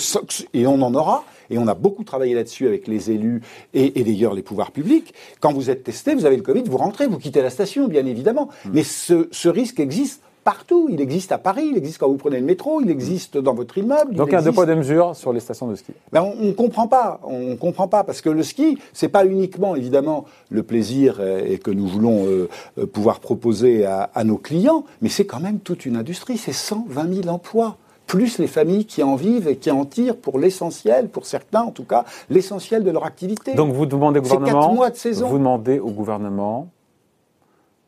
et 0.54 0.68
on 0.68 0.82
en 0.82 0.87
aura 0.94 1.24
et 1.50 1.58
on 1.58 1.68
a 1.68 1.74
beaucoup 1.74 2.04
travaillé 2.04 2.34
là-dessus 2.34 2.68
avec 2.68 2.88
les 2.88 3.12
élus 3.12 3.42
et, 3.74 4.00
et 4.00 4.04
d'ailleurs 4.04 4.34
les 4.34 4.42
pouvoirs 4.42 4.72
publics. 4.72 5.14
Quand 5.40 5.54
vous 5.54 5.70
êtes 5.70 5.84
testé, 5.84 6.14
vous 6.16 6.26
avez 6.26 6.38
le 6.38 6.44
Covid, 6.44 6.64
vous 6.64 6.78
rentrez, 6.78 7.08
vous 7.08 7.20
quittez 7.20 7.42
la 7.42 7.50
station, 7.50 7.88
bien 7.88 8.06
évidemment. 8.06 8.50
Hmm. 8.66 8.72
Mais 8.74 8.84
ce, 8.84 9.28
ce 9.32 9.50
risque 9.50 9.80
existe 9.80 10.22
partout. 10.48 10.88
Il 10.90 11.02
existe 11.02 11.34
à 11.34 11.38
Paris, 11.38 11.68
il 11.72 11.78
existe 11.78 11.98
quand 11.98 12.08
vous 12.08 12.16
prenez 12.16 12.40
le 12.40 12.46
métro, 12.46 12.80
il 12.80 12.90
existe 12.90 13.38
dans 13.38 13.54
votre 13.54 13.78
immeuble. 13.78 14.12
il 14.12 14.18
Donc 14.18 14.34
un 14.34 14.42
deux 14.42 14.54
poids 14.54 14.66
deux 14.66 14.78
mesures 14.78 15.14
sur 15.14 15.34
les 15.34 15.42
stations 15.42 15.68
de 15.68 15.76
ski. 15.76 15.92
ben, 16.14 16.22
on 16.22 16.46
ne 16.46 16.52
comprend 16.54 16.88
pas. 16.88 17.20
On 17.24 17.58
comprend 17.58 17.90
pas 17.90 18.06
parce 18.06 18.22
que 18.22 18.30
le 18.30 18.44
ski, 18.44 18.78
c'est 18.94 19.10
pas 19.10 19.26
uniquement 19.26 19.76
évidemment 19.76 20.24
le 20.50 20.64
plaisir 20.64 21.18
euh, 21.20 21.44
et 21.46 21.58
que 21.58 21.70
nous 21.70 21.86
voulons 21.86 22.26
euh, 22.28 22.48
euh, 22.78 22.86
pouvoir 22.86 23.20
proposer 23.20 23.86
à, 23.86 24.04
à 24.16 24.24
nos 24.24 24.38
clients, 24.38 24.86
mais 25.02 25.10
c'est 25.10 25.26
quand 25.26 25.42
même 25.42 25.60
toute 25.60 25.86
une 25.86 25.98
industrie. 25.98 26.38
C'est 26.38 26.54
120 26.54 27.24
000 27.24 27.28
emplois 27.28 27.76
plus 28.08 28.40
les 28.40 28.48
familles 28.48 28.86
qui 28.86 29.04
en 29.04 29.16
vivent 29.16 29.48
et 29.48 29.58
qui 29.58 29.70
en 29.70 29.86
tirent 29.86 30.18
pour 30.18 30.40
l'essentiel, 30.40 31.10
pour 31.10 31.26
certains 31.26 31.62
en 31.62 31.72
tout 31.72 31.84
cas, 31.84 32.06
l'essentiel 32.30 32.84
de 32.84 32.90
leur 32.92 33.06
activité. 33.06 33.54
Donc 33.54 33.74
vous 33.74 33.86
demandez 33.86 34.20
au 34.20 34.24
gouvernement, 34.24 34.74
mois 34.74 34.90
de 34.90 34.96
saison. 34.96 35.28
vous 35.28 35.38
demandez 35.38 35.78
au 35.80 35.92
gouvernement 35.92 36.68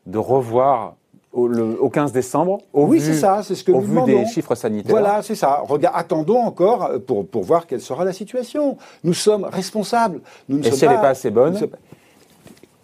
de 0.05 0.17
revoir 0.17 0.95
au, 1.31 1.47
le- 1.47 1.79
au 1.81 1.89
15 1.89 2.11
décembre, 2.11 2.57
au 2.73 2.85
oui, 2.85 2.97
vu, 2.97 3.13
c'est 3.13 3.19
ça, 3.19 3.43
c'est 3.43 3.53
ce 3.53 3.63
que 3.63 3.71
au 3.71 3.75
nous 3.75 3.81
vu 3.81 3.89
demandons. 3.91 4.07
des 4.07 4.25
chiffres 4.25 4.55
sanitaires. 4.55 4.89
Voilà, 4.91 5.21
c'est 5.21 5.35
ça. 5.35 5.63
Attendons 5.93 6.39
encore 6.39 6.85
euh, 6.85 6.97
pour, 6.99 7.27
pour 7.27 7.43
voir 7.43 7.67
quelle 7.67 7.81
sera 7.81 8.03
la 8.03 8.13
situation. 8.13 8.77
Nous 9.03 9.13
sommes 9.13 9.43
responsables. 9.45 10.21
Nous 10.49 10.57
ne 10.57 10.61
Et 10.63 10.69
sommes 10.69 10.79
si 10.79 10.85
elle 10.85 10.91
n'est 10.91 10.97
pas 10.97 11.09
assez 11.09 11.29
bonne 11.29 11.55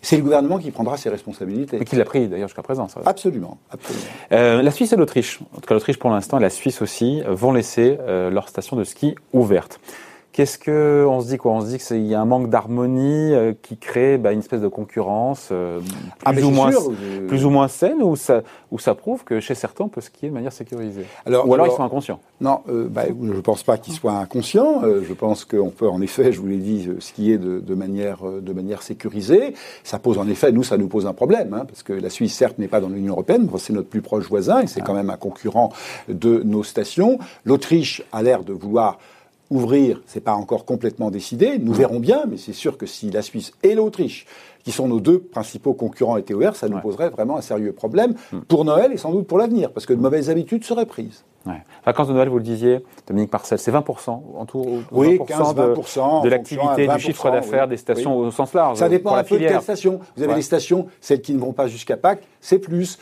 C'est 0.06 0.18
le 0.18 0.22
gouvernement 0.22 0.60
qui 0.60 0.70
prendra 0.70 0.98
ses 0.98 1.10
responsabilités. 1.10 1.80
Mais 1.80 1.86
qui 1.86 1.96
l'a 1.96 2.06
pris 2.06 2.28
d'ailleurs 2.28 2.48
jusqu'à 2.48 2.62
présent. 2.62 2.88
ça. 2.88 3.02
Absolument, 3.08 3.58
absolument. 3.72 4.06
Euh, 4.32 4.62
la 4.62 4.70
Suisse 4.70 4.94
et 4.94 4.96
l'Autriche, 4.96 5.40
en 5.56 5.60
tout 5.60 5.66
cas 5.66 5.74
l'Autriche 5.74 5.98
pour 5.98 6.12
l'instant 6.12 6.38
et 6.38 6.42
la 6.42 6.52
Suisse 6.52 6.84
aussi, 6.84 7.24
vont 7.28 7.52
laisser 7.52 7.98
euh, 8.02 8.30
leurs 8.30 8.48
stations 8.48 8.76
de 8.76 8.84
ski 8.84 9.16
ouvertes. 9.34 9.80
Qu'est-ce 10.36 10.58
que 10.60 11.06
on 11.08 11.22
se 11.22 11.28
dit 11.30 11.38
quoi? 11.38 11.54
On 11.54 11.62
se 11.62 11.68
dit 11.68 11.78
qu'il 11.78 12.06
y 12.06 12.14
a 12.14 12.20
un 12.20 12.26
manque 12.26 12.50
d'harmonie 12.50 13.34
euh, 13.34 13.54
qui 13.62 13.78
crée 13.78 14.18
bah, 14.18 14.34
une 14.34 14.40
espèce 14.40 14.60
de 14.60 14.68
concurrence 14.68 15.48
euh, 15.54 15.80
plus, 15.80 15.88
Ah, 16.26 16.34
mais 16.34 16.44
ou 16.44 16.50
moins, 16.52 16.72
sûr, 16.72 16.92
je- 16.92 17.22
plus 17.26 17.46
ou 17.46 17.50
moins 17.50 17.70
saine 17.70 18.04
ou 18.04 18.18
ça, 18.18 18.42
ou 18.70 18.78
ça 18.78 18.96
prouve 18.96 19.24
que 19.24 19.40
chez 19.40 19.56
certains 19.56 19.86
on 19.86 19.88
peut 19.88 20.02
skier 20.02 20.28
de 20.28 20.34
manière 20.34 20.52
sécurisée 20.52 21.06
Alors- 21.26 21.48
Ou 21.48 21.54
alors, 21.54 21.68
ils 21.68 21.72
sont 21.72 21.84
inconscients. 21.86 22.20
Non, 22.42 22.60
euh, 22.68 22.90
bah, 22.90 23.04
je 23.08 23.14
ne 23.32 23.40
pense 23.40 23.64
pas 23.64 23.78
qu'il 23.78 23.94
soit 23.94 24.12
inconscient. 24.12 24.82
Euh, 24.84 25.02
je 25.08 25.14
pense 25.14 25.46
qu'on 25.46 25.70
peut, 25.70 25.88
en 25.88 26.02
effet, 26.02 26.34
je 26.34 26.42
vous 26.42 26.48
l'ai 26.48 26.58
dit, 26.58 26.90
skier 27.00 27.38
de, 27.38 27.62
de 27.62 27.74
manière, 27.74 28.18
de 28.42 28.52
manière 28.52 28.82
sécurisée. 28.82 29.54
Ça 29.86 30.00
pose, 30.00 30.18
en 30.18 30.28
effet, 30.28 30.52
nous, 30.52 30.64
ça 30.64 30.76
nous 30.76 30.90
pose 30.90 31.06
un 31.08 31.14
problème, 31.14 31.54
hein, 31.54 31.64
parce 31.66 31.82
que 31.82 31.94
la 31.94 32.10
Suisse, 32.10 32.34
certes, 32.36 32.60
n'est 32.60 32.68
pas 32.68 32.82
dans 32.82 32.90
l'Union 32.90 33.14
européenne, 33.14 33.50
c'est 33.58 33.72
notre 33.72 33.88
plus 33.88 34.02
proche 34.02 34.28
voisin, 34.28 34.60
et 34.60 34.68
c'est 34.68 34.82
quand 34.82 34.94
même 34.94 35.10
un 35.10 35.16
concurrent 35.16 35.70
de 36.10 36.42
nos 36.44 36.64
stations. 36.64 37.20
L'Autriche 37.46 38.04
a 38.12 38.22
l'air 38.22 38.44
de 38.44 38.52
vouloir 38.52 38.98
ouvrir, 39.50 40.02
c'est 40.08 40.20
pas 40.24 40.34
encore 40.34 40.66
complètement 40.66 41.12
décidé. 41.12 41.58
Nous 41.60 41.74
verrons 41.74 42.00
bien, 42.00 42.24
mais 42.28 42.38
c'est 42.38 42.54
sûr 42.54 42.78
que 42.78 42.86
si 42.86 43.12
la 43.12 43.22
Suisse 43.22 43.52
et 43.64 43.76
l'Autriche, 43.76 44.26
qui 44.64 44.72
sont 44.72 44.88
nos 44.88 45.00
deux 45.00 45.20
principaux 45.20 45.74
concurrents, 45.74 46.18
étaient 46.18 46.34
ouverts, 46.34 46.56
ça 46.56 46.68
nous 46.68 46.78
Ouais. 46.78 46.82
poserait 46.82 47.10
vraiment 47.10 47.38
un 47.38 47.42
sérieux 47.42 47.72
problème 47.72 48.16
pour 48.48 48.66
Noël 48.66 48.92
et 48.92 48.98
sans 48.98 49.12
doute 49.12 49.28
pour 49.28 49.38
l'avenir, 49.38 49.72
parce 49.72 49.86
que 49.86 49.94
de 49.94 50.02
mauvaises 50.02 50.30
habitudes 50.30 50.64
seraient 50.64 50.88
prises. 50.88 51.24
Ouais. 51.46 51.62
Vacances 51.86 52.08
de 52.08 52.14
Noël, 52.14 52.28
vous 52.30 52.38
le 52.38 52.44
disiez, 52.44 52.84
Dominique 53.08 53.32
Marcel, 53.32 53.60
c'est 53.60 53.72
20%, 53.72 54.10
en 54.36 54.46
tout, 54.46 54.66
Oui, 54.92 55.18
20% 55.20 55.26
15, 55.28 55.56
20%, 55.56 56.24
de, 56.24 56.30
l'activité, 56.30 56.88
20%, 56.88 56.96
du 56.96 57.02
chiffre 57.02 57.30
d'affaires 57.32 57.64
oui. 57.66 57.70
des 57.70 57.78
stations 57.78 58.20
Oui. 58.20 58.28
au 58.28 58.32
sens 58.32 58.54
large. 58.54 58.78
Ça 58.80 58.90
dépend 58.90 59.10
pour 59.10 59.14
un 59.14 59.18
la 59.18 59.24
peu 59.24 59.38
de 59.38 59.46
quelle 59.46 59.62
station. 59.62 60.00
Vous 60.16 60.24
avez 60.24 60.32
Ouais. 60.32 60.38
des 60.40 60.42
stations, 60.42 60.88
celles 61.02 61.22
qui 61.22 61.34
ne 61.34 61.40
vont 61.40 61.54
pas 61.54 61.68
jusqu'à 61.68 61.98
Pâques, 61.98 62.24
c'est 62.42 62.58
plus. 62.60 62.98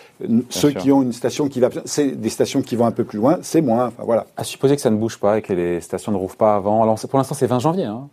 Ceux 0.50 0.72
sûr. 0.72 0.82
qui 0.82 0.92
ont 0.92 1.02
une 1.02 1.14
station 1.14 1.48
qui 1.48 1.60
va, 1.62 1.70
c'est 1.86 2.12
des 2.20 2.30
stations 2.30 2.62
qui 2.62 2.76
vont 2.76 2.86
un 2.86 2.92
peu 2.92 3.06
plus 3.06 3.18
loin, 3.18 3.40
c'est 3.42 3.62
moins. 3.62 3.88
Enfin 3.88 4.04
voilà. 4.04 4.26
À 4.36 4.44
supposer 4.44 4.76
que 4.76 4.82
ça 4.82 4.90
ne 4.90 4.98
bouge 4.98 5.18
pas 5.18 5.38
et 5.38 5.42
que 5.42 5.54
les 5.54 5.80
stations 5.80 6.12
ne 6.12 6.18
rouvrent 6.18 6.36
pas 6.36 6.56
avant. 6.56 6.84
Alors, 6.84 7.00
pour 7.00 7.18
l'instant, 7.18 7.36
c'est 7.36 7.48
20 7.48 7.60
janvier. 7.60 7.86
Hein. 7.86 8.08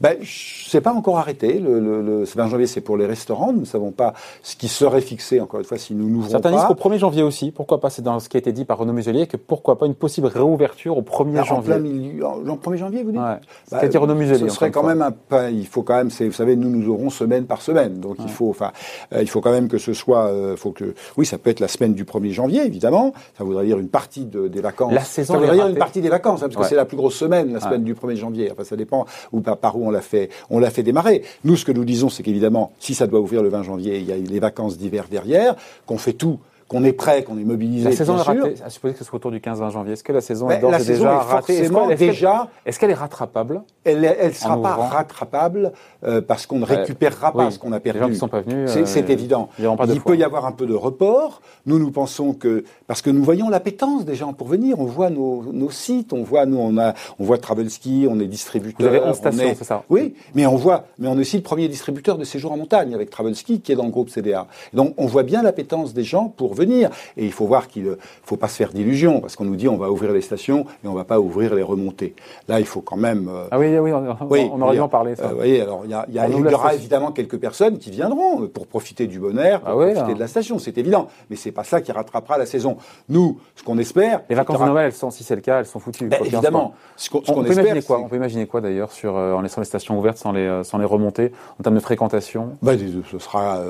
Ben, 0.00 0.16
c'est 0.22 0.80
pas 0.80 0.92
encore 0.92 1.18
arrêté. 1.18 1.58
Le, 1.58 1.80
le, 1.80 2.02
le- 2.02 2.24
ce 2.26 2.36
20 2.36 2.48
janvier, 2.48 2.66
c'est 2.66 2.80
pour 2.80 2.96
les 2.96 3.06
restaurants. 3.06 3.52
Nous 3.52 3.60
ne 3.60 3.64
savons 3.66 3.90
pas 3.90 4.14
ce 4.42 4.54
qui 4.56 4.68
serait 4.68 5.00
fixé. 5.00 5.40
Encore 5.40 5.60
une 5.60 5.66
fois, 5.66 5.78
si 5.78 5.94
nous 5.94 6.08
n'ouvrons 6.08 6.30
Certains 6.30 6.50
disent 6.52 6.60
pas. 6.62 6.74
qu'au 6.74 6.88
1er 6.90 6.98
janvier 6.98 7.22
aussi. 7.22 7.50
Pourquoi 7.50 7.80
pas? 7.80 7.90
C'est 7.90 8.02
dans 8.02 8.20
ce 8.20 8.28
qui 8.28 8.36
a 8.36 8.40
été 8.40 8.52
dit 8.52 8.64
par 8.64 8.78
Renaud 8.78 8.92
Muselier 8.92 9.26
que 9.26 9.36
pourquoi 9.36 9.78
pas 9.78 9.86
une 9.86 9.94
possible 9.94 10.26
réouverture 10.28 10.96
au 10.96 11.02
1er 11.02 11.34
Là, 11.34 11.40
en 11.42 11.44
janvier. 11.44 11.70
plein 11.74 11.78
milieu, 11.80 12.26
en, 12.26 12.38
en 12.48 12.56
1er 12.56 12.76
janvier, 12.76 13.02
vous 13.02 13.10
dites? 13.12 13.20
Ouais. 13.20 13.36
C'est 13.64 13.70
Bah, 13.72 13.76
ce 13.78 13.80
qu'a 13.82 13.88
dit 13.88 13.96
Renaud 13.98 14.14
Muselier. 14.14 14.48
Ce 14.48 14.54
serait 14.54 14.70
quand 14.70 14.82
même 14.84 15.02
un 15.02 15.10
pas. 15.10 15.50
Il 15.50 15.66
faut 15.66 15.82
quand 15.82 15.96
même. 15.96 16.10
c'est- 16.10 16.26
Vous 16.26 16.32
savez, 16.32 16.54
nous 16.56 16.68
nous 16.70 16.88
aurons 16.92 17.10
semaine 17.10 17.46
par 17.46 17.60
semaine, 17.62 17.98
donc 18.00 18.16
il 18.20 18.28
faut. 18.30 18.50
Enfin, 18.50 18.72
euh, 19.12 19.22
il 19.22 19.28
faut 19.28 19.40
quand 19.40 19.50
même 19.52 19.68
que 19.68 19.78
ce 19.78 19.92
soit. 19.94 20.26
euh, 20.26 20.56
faut 20.56 20.70
que. 20.70 20.94
Oui, 21.16 21.26
ça 21.26 21.38
peut 21.38 21.50
être 21.50 21.60
la 21.60 21.68
semaine 21.68 21.94
du 21.94 22.04
1er 22.04 22.30
janvier, 22.32 22.64
évidemment. 22.64 23.12
Ça 23.36 23.44
voudrait 23.44 23.64
dire 23.66 23.78
une 23.78 23.88
partie 23.88 24.24
de- 24.26 24.48
des 24.48 24.60
vacances. 24.60 24.92
La 24.92 25.00
saison 25.02 25.34
Ça 25.34 25.38
voudrait 25.40 25.56
dire 25.56 25.66
une 25.66 25.76
partie 25.76 26.00
des 26.00 26.08
vacances, 26.08 26.42
hein, 26.42 26.48
parce 26.48 26.62
que 26.62 26.68
c'est 26.68 26.76
la 26.76 26.84
plus 26.84 26.96
grosse 26.96 27.14
semaine, 27.16 27.52
la 27.52 27.60
semaine 27.60 27.82
du 27.84 27.94
1er 27.94 28.16
janvier. 28.16 28.50
Enfin, 28.52 28.64
ça 28.64 28.76
dépend 28.76 29.04
où 29.32 29.40
par, 29.40 29.56
par 29.56 29.76
où 29.76 29.87
on 29.88 29.90
l'a 29.90 30.00
fait. 30.00 30.30
On 30.50 30.58
l'a 30.58 30.70
fait 30.70 30.82
démarrer. 30.82 31.22
Nous, 31.44 31.56
ce 31.56 31.64
que 31.64 31.72
nous 31.72 31.84
disons, 31.84 32.08
c'est 32.08 32.22
qu'évidemment, 32.22 32.72
si 32.78 32.94
ça 32.94 33.06
doit 33.06 33.20
ouvrir 33.20 33.42
le 33.42 33.48
20 33.48 33.62
janvier, 33.64 33.98
il 33.98 34.06
y 34.06 34.12
a 34.12 34.16
les 34.16 34.38
vacances 34.38 34.78
d'hiver 34.78 35.06
derrière, 35.10 35.56
qu'on 35.86 35.98
fait 35.98 36.12
tout, 36.12 36.38
qu'on 36.68 36.84
est 36.84 36.92
prêt, 36.92 37.22
qu'on 37.24 37.38
est 37.38 37.44
mobilisé. 37.44 37.88
La 37.88 37.96
saison 37.96 38.14
bien 38.14 38.22
est 38.22 38.24
sûr. 38.34 38.42
ratée. 38.44 38.62
À 38.64 38.70
supposer 38.70 38.92
que 38.92 38.98
ce 38.98 39.04
soit 39.04 39.16
autour 39.16 39.30
du 39.30 39.40
15-20 39.40 39.70
janvier. 39.70 39.94
Est-ce 39.94 40.04
que 40.04 40.12
la 40.12 40.20
saison 40.20 40.46
Ben, 40.48 40.58
est 40.58 40.60
d'ores 40.60 40.74
saison 40.74 40.92
déjà 40.92 41.12
est 41.12 41.16
ratée 41.16 41.52
Est-ce 41.54 41.72
qu'elle- 41.72 41.88
qu'elle- 41.88 41.96
déjà- 41.98 42.48
Est-ce 42.66 42.78
qu'elle 42.78 42.90
est 42.90 42.94
rattrapable 42.94 43.62
Elle 43.84 44.00
ne 44.02 44.30
sera 44.32 44.60
pas 44.60 44.74
rattrapable 44.74 45.72
euh, 46.04 46.20
parce 46.20 46.46
qu'on 46.46 46.58
ne 46.58 46.64
récupérera 46.66 47.32
pas 47.32 47.46
oui. 47.46 47.52
ce 47.52 47.58
qu'on 47.58 47.72
a 47.72 47.76
Les 47.76 47.80
perdu. 47.80 48.00
gens 48.00 48.08
qui 48.10 48.16
sont 48.16 48.28
pas 48.28 48.42
venus, 48.42 48.70
C'est 48.84 49.02
euh, 49.02 49.12
évident. 49.12 49.48
Il 49.58 49.64
fois. 49.64 49.86
peut 50.04 50.16
y 50.16 50.22
avoir 50.24 50.44
un 50.46 50.52
peu 50.52 50.66
de 50.66 50.74
report. 50.74 51.40
Nous, 51.66 51.78
nous 51.78 51.90
pensons 51.90 52.34
que 52.34 52.64
parce 52.86 53.02
que 53.02 53.10
nous 53.10 53.22
voyons 53.24 53.48
l'appétence 53.48 54.04
des 54.04 54.14
gens 54.14 54.32
pour 54.34 54.46
venir. 54.48 54.78
On 54.78 54.84
voit 54.84 55.10
nos, 55.10 55.44
nos 55.52 55.70
sites, 55.70 56.12
on 56.12 56.22
voit 56.22 56.44
nous, 56.46 56.58
on 56.58 56.76
a, 56.78 56.92
on 57.18 57.24
voit 57.24 57.38
Travelski, 57.38 58.06
on 58.10 58.20
est 58.20 58.26
distributeur. 58.26 58.80
Vous 58.90 58.94
avez 58.94 59.00
11 59.00 59.08
on 59.10 59.14
stations, 59.14 59.42
est- 59.48 59.54
c'est 59.54 59.64
ça 59.64 59.84
Oui, 59.88 60.14
mais 60.34 60.46
on 60.46 60.56
voit, 60.56 60.84
mais 60.98 61.08
on 61.08 61.16
est 61.16 61.20
aussi 61.20 61.36
le 61.38 61.42
premier 61.42 61.68
distributeur 61.68 62.18
de 62.18 62.24
séjours 62.24 62.52
en 62.52 62.56
montagne 62.58 62.94
avec 62.94 63.08
Travelski 63.10 63.60
qui 63.62 63.72
est 63.72 63.76
dans 63.76 63.84
le 63.84 63.90
groupe 63.90 64.10
CDA. 64.10 64.46
Donc, 64.74 64.94
on 64.98 65.06
voit 65.06 65.22
bien 65.22 65.42
l'appétence 65.42 65.94
des 65.94 66.04
gens 66.04 66.28
pour 66.28 66.54
venir. 66.58 66.90
Et 67.16 67.24
il 67.24 67.32
faut 67.32 67.46
voir 67.46 67.68
qu'il 67.68 67.84
ne 67.84 67.94
faut 68.24 68.36
pas 68.36 68.48
se 68.48 68.56
faire 68.56 68.72
d'illusions, 68.72 69.20
parce 69.20 69.36
qu'on 69.36 69.44
nous 69.44 69.56
dit 69.56 69.68
on 69.68 69.76
va 69.76 69.90
ouvrir 69.90 70.12
les 70.12 70.20
stations 70.20 70.66
et 70.84 70.88
on 70.88 70.92
ne 70.92 70.96
va 70.96 71.04
pas 71.04 71.18
ouvrir 71.20 71.54
les 71.54 71.62
remontées. 71.62 72.14
Là, 72.48 72.60
il 72.60 72.66
faut 72.66 72.80
quand 72.80 72.96
même... 72.96 73.28
Euh, 73.28 73.46
ah 73.50 73.58
oui, 73.58 73.76
oui, 73.78 73.92
on, 73.92 74.60
aurait 74.62 74.74
dû 74.74 74.80
en 74.80 74.88
parler. 74.88 75.16
Ça. 75.16 75.32
oui, 75.38 75.60
alors 75.60 75.82
il 75.84 76.14
y, 76.14 76.54
aura 76.54 76.74
évidemment 76.74 77.12
quelques 77.12 77.38
personnes 77.38 77.78
qui 77.78 77.90
viendront 77.90 78.46
pour 78.48 78.66
profiter 78.66 79.06
du 79.06 79.18
bon 79.18 79.38
air, 79.38 79.60
pour 79.60 79.82
ah 79.82 79.92
profiter 79.92 80.14
de 80.14 80.20
la 80.20 80.26
station, 80.26 80.58
c'est 80.58 80.76
évident. 80.78 81.08
Mais 81.30 81.36
c'est 81.36 81.52
pas 81.52 81.64
ça 81.64 81.80
qui 81.80 81.92
rattrapera 81.92 82.38
la 82.38 82.46
saison. 82.46 82.76
Nous, 83.08 83.38
ce 83.56 83.62
qu'on 83.62 83.78
espère... 83.78 84.22
Les 84.28 84.34
vacances 84.34 84.60
de 84.60 84.64
Noël, 84.64 84.86
elles 84.86 84.92
sont, 84.92 85.10
si 85.10 85.24
c'est 85.24 85.36
le 85.36 85.40
cas, 85.40 85.60
elles 85.60 85.66
sont 85.66 85.80
foutues. 85.80 86.08
Ben, 86.08 86.18
évidemment. 86.24 86.74
Ce 86.96 87.10
qu'on, 87.10 87.22
on, 87.28 87.44
peut 87.44 87.52
imaginer 87.52 87.82
quoi 87.82 88.00
on 88.00 88.08
peut 88.08 88.16
imaginer 88.16 88.46
quoi 88.46 88.60
d'ailleurs 88.60 88.92
sur, 88.92 89.14
en 89.14 89.40
laissant 89.40 89.60
les 89.60 89.66
stations 89.66 89.98
ouvertes 89.98 90.18
sans 90.18 90.32
les, 90.32 90.62
sans 90.64 90.78
les 90.78 90.84
remonter, 90.84 91.32
en 91.58 91.62
termes 91.62 91.76
de 91.76 91.80
fréquentation? 91.80 92.56
Ben, 92.62 92.78
Ce 93.10 93.18
sera 93.18 93.62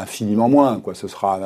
infiniment 0.00 0.48
moins. 0.48 0.80
Quoi. 0.80 0.94
Ce 0.94 1.08
sera, 1.08 1.38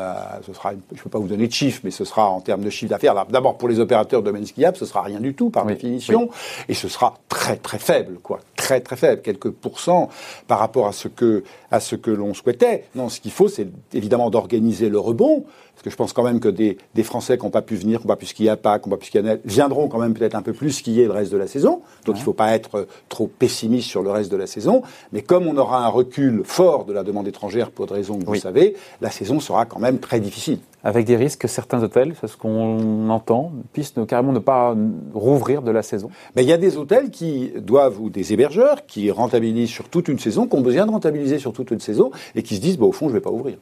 ce 0.43 0.53
sera, 0.53 0.73
je 0.93 0.99
ne 0.99 1.03
peux 1.03 1.11
pas 1.11 1.19
vous 1.19 1.29
donner 1.29 1.47
de 1.47 1.53
chiffres, 1.53 1.81
mais 1.85 1.91
ce 1.91 2.05
sera 2.05 2.29
en 2.29 2.41
termes 2.41 2.63
de 2.63 2.71
chiffre 2.71 2.91
d'affaires. 2.91 3.15
D'abord, 3.27 3.57
pour 3.59 3.69
les 3.69 3.81
opérateurs 3.81 4.21
de 4.21 4.27
domaine 4.27 4.47
skiable, 4.47 4.77
ce 4.77 4.87
sera 4.87 5.03
rien 5.03 5.21
du 5.21 5.35
tout, 5.35 5.51
par 5.51 5.67
définition. 5.67 6.29
Et 6.69 6.75
ce 6.75 6.89
sera 6.89 7.15
très, 7.29 7.57
très 7.57 7.79
faible, 7.79 8.19
quoi. 8.23 8.41
Très, 8.57 8.81
très 8.81 8.97
faible. 8.97 9.23
Quelques 9.23 9.51
pourcents 9.51 10.09
par 10.47 10.59
rapport 10.59 10.87
à 10.87 10.93
ce 10.93 11.09
que, 11.09 11.45
à 11.71 11.81
ce 11.81 11.97
que 11.97 12.11
l'on 12.11 12.35
souhaitait. 12.35 12.85
Non, 12.95 13.09
ce 13.09 13.21
qu'il 13.21 13.33
faut, 13.33 13.49
c'est 13.49 13.69
évidemment 13.93 14.31
d'organiser 14.31 14.89
le 14.89 14.99
rebond. 14.99 15.45
Parce 15.75 15.83
que 15.83 15.91
je 15.91 15.97
pense 15.97 16.13
quand 16.13 16.23
même 16.23 16.41
que 16.41 16.49
des, 16.49 16.79
des 16.95 17.03
Français 17.03 17.37
qui 17.37 17.45
n'ont 17.45 17.51
pas 17.51 17.63
pu 17.63 17.75
venir, 17.75 18.01
qui 18.01 18.07
n'ont 18.07 18.15
pas 18.15 18.17
pu 18.17 18.27
skier 18.27 18.49
à 18.49 18.57
Pâques, 18.57 18.83
qui 18.83 18.89
n'ont 18.89 18.97
pas 18.97 19.01
pu 19.01 19.07
skier 19.07 19.21
à 19.21 19.23
Noël, 19.23 19.41
viendront 19.45 19.89
quand 19.89 19.99
même 19.99 20.15
peut-être 20.15 20.35
un 20.35 20.43
peu 20.43 20.53
plus 20.53 20.71
skier 20.71 21.05
le 21.05 21.13
reste 21.13 21.33
de 21.33 21.37
la 21.37 21.47
saison. 21.47 21.83
Donc 22.05 22.17
il 22.17 22.21
ne 22.21 22.25
faut 22.25 22.33
pas 22.33 22.55
être 22.55 22.87
trop 23.09 23.27
pessimiste 23.27 23.89
sur 23.89 24.03
le 24.03 24.11
reste 24.11 24.31
de 24.31 24.37
la 24.37 24.47
saison. 24.47 24.83
Mais 25.13 25.23
comme 25.23 25.47
on 25.47 25.57
aura 25.57 25.85
un 25.85 25.89
recul 25.89 26.43
fort 26.45 26.85
de 26.85 26.93
la 26.93 27.03
demande 27.03 27.27
étrangère 27.29 27.71
pour 27.71 27.87
des 27.87 27.95
raisons 27.95 28.19
que 28.19 28.25
vous 28.25 28.35
savez, 28.37 28.77
la 29.01 29.11
saison 29.11 29.41
sera 29.41 29.67
quand 29.67 29.81
même 29.81 29.99
très 29.99 30.21
difficile. 30.21 30.59
Avec 30.87 31.07
des 31.07 31.17
risques 31.17 31.41
que 31.41 31.49
certains 31.49 31.83
hôtels, 31.83 32.15
c'est 32.21 32.27
ce 32.27 32.37
qu'on 32.37 33.09
entend, 33.09 33.53
puissent 33.73 33.95
carrément 34.07 34.33
ne 34.33 34.39
pas 34.39 34.77
rouvrir 35.15 35.63
de 35.63 35.71
la 35.71 35.83
saison 35.83 36.11
Mais 36.37 36.43
il 36.43 36.49
y 36.49 36.53
a 36.53 36.59
des 36.59 36.77
hôtels 36.77 37.11
qui 37.11 37.53
doivent, 37.57 38.01
ou 38.01 38.11
des 38.11 38.35
hébergeurs, 38.35 38.85
qui 38.85 39.11
rentabilisent 39.11 39.71
sur 39.71 39.89
toute 39.89 40.09
une 40.09 40.19
saison, 40.19 40.47
qui 40.47 40.57
ont 40.57 40.61
besoin 40.61 40.85
de 40.85 40.91
rentabiliser 40.91 41.39
sur 41.39 41.55
toute 41.55 41.71
une 41.71 41.81
saison, 41.81 42.11
et 42.35 42.43
qui 42.43 42.57
se 42.57 42.61
disent, 42.61 42.77
bah, 42.77 42.85
au 42.85 42.93
fond, 42.93 43.07
je 43.07 43.15
ne 43.15 43.19
vais 43.19 43.23
pas 43.23 43.31
ouvrir. 43.31 43.57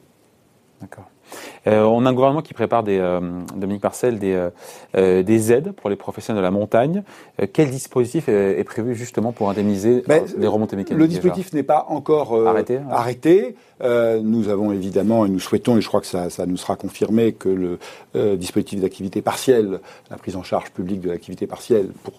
D'accord. 0.81 1.05
Euh, 1.67 1.83
on 1.83 2.05
a 2.05 2.09
un 2.09 2.13
gouvernement 2.13 2.41
qui 2.41 2.53
prépare 2.53 2.83
des, 2.83 2.97
euh, 2.99 3.19
Dominique 3.55 3.83
Marcel, 3.83 4.19
des, 4.19 4.49
euh, 4.95 5.23
des 5.23 5.53
aides 5.53 5.71
pour 5.71 5.89
les 5.89 5.95
professionnels 5.95 6.41
de 6.41 6.45
la 6.45 6.51
montagne. 6.51 7.03
quel 7.53 7.69
dispositif 7.69 8.27
est, 8.29 8.63
prévu 8.63 8.95
justement 8.95 9.31
pour 9.31 9.49
indemniser 9.49 10.03
ben, 10.07 10.23
les 10.37 10.47
remontées 10.47 10.75
mécaniques 10.75 10.99
Le 10.99 11.07
dispositif 11.07 11.53
n'est 11.53 11.63
pas 11.63 11.85
encore 11.89 12.47
arrêté. 12.47 12.79
arrêté. 12.89 13.55
nous 13.81 14.49
avons 14.49 14.71
évidemment, 14.71 15.25
et 15.25 15.29
nous 15.29 15.39
souhaitons, 15.39 15.77
et 15.77 15.81
je 15.81 15.87
crois 15.87 16.01
que 16.01 16.07
ça, 16.07 16.29
ça 16.29 16.45
nous 16.45 16.57
sera 16.57 16.75
confirmé, 16.75 17.33
que 17.33 17.49
le 17.49 18.37
dispositif 18.37 18.81
d'activité 18.81 19.21
partielle, 19.21 19.79
la 20.09 20.17
prise 20.17 20.35
en 20.35 20.43
charge 20.43 20.71
publique 20.71 21.01
de 21.01 21.09
l'activité 21.09 21.47
partielle, 21.47 21.89
pour 22.03 22.13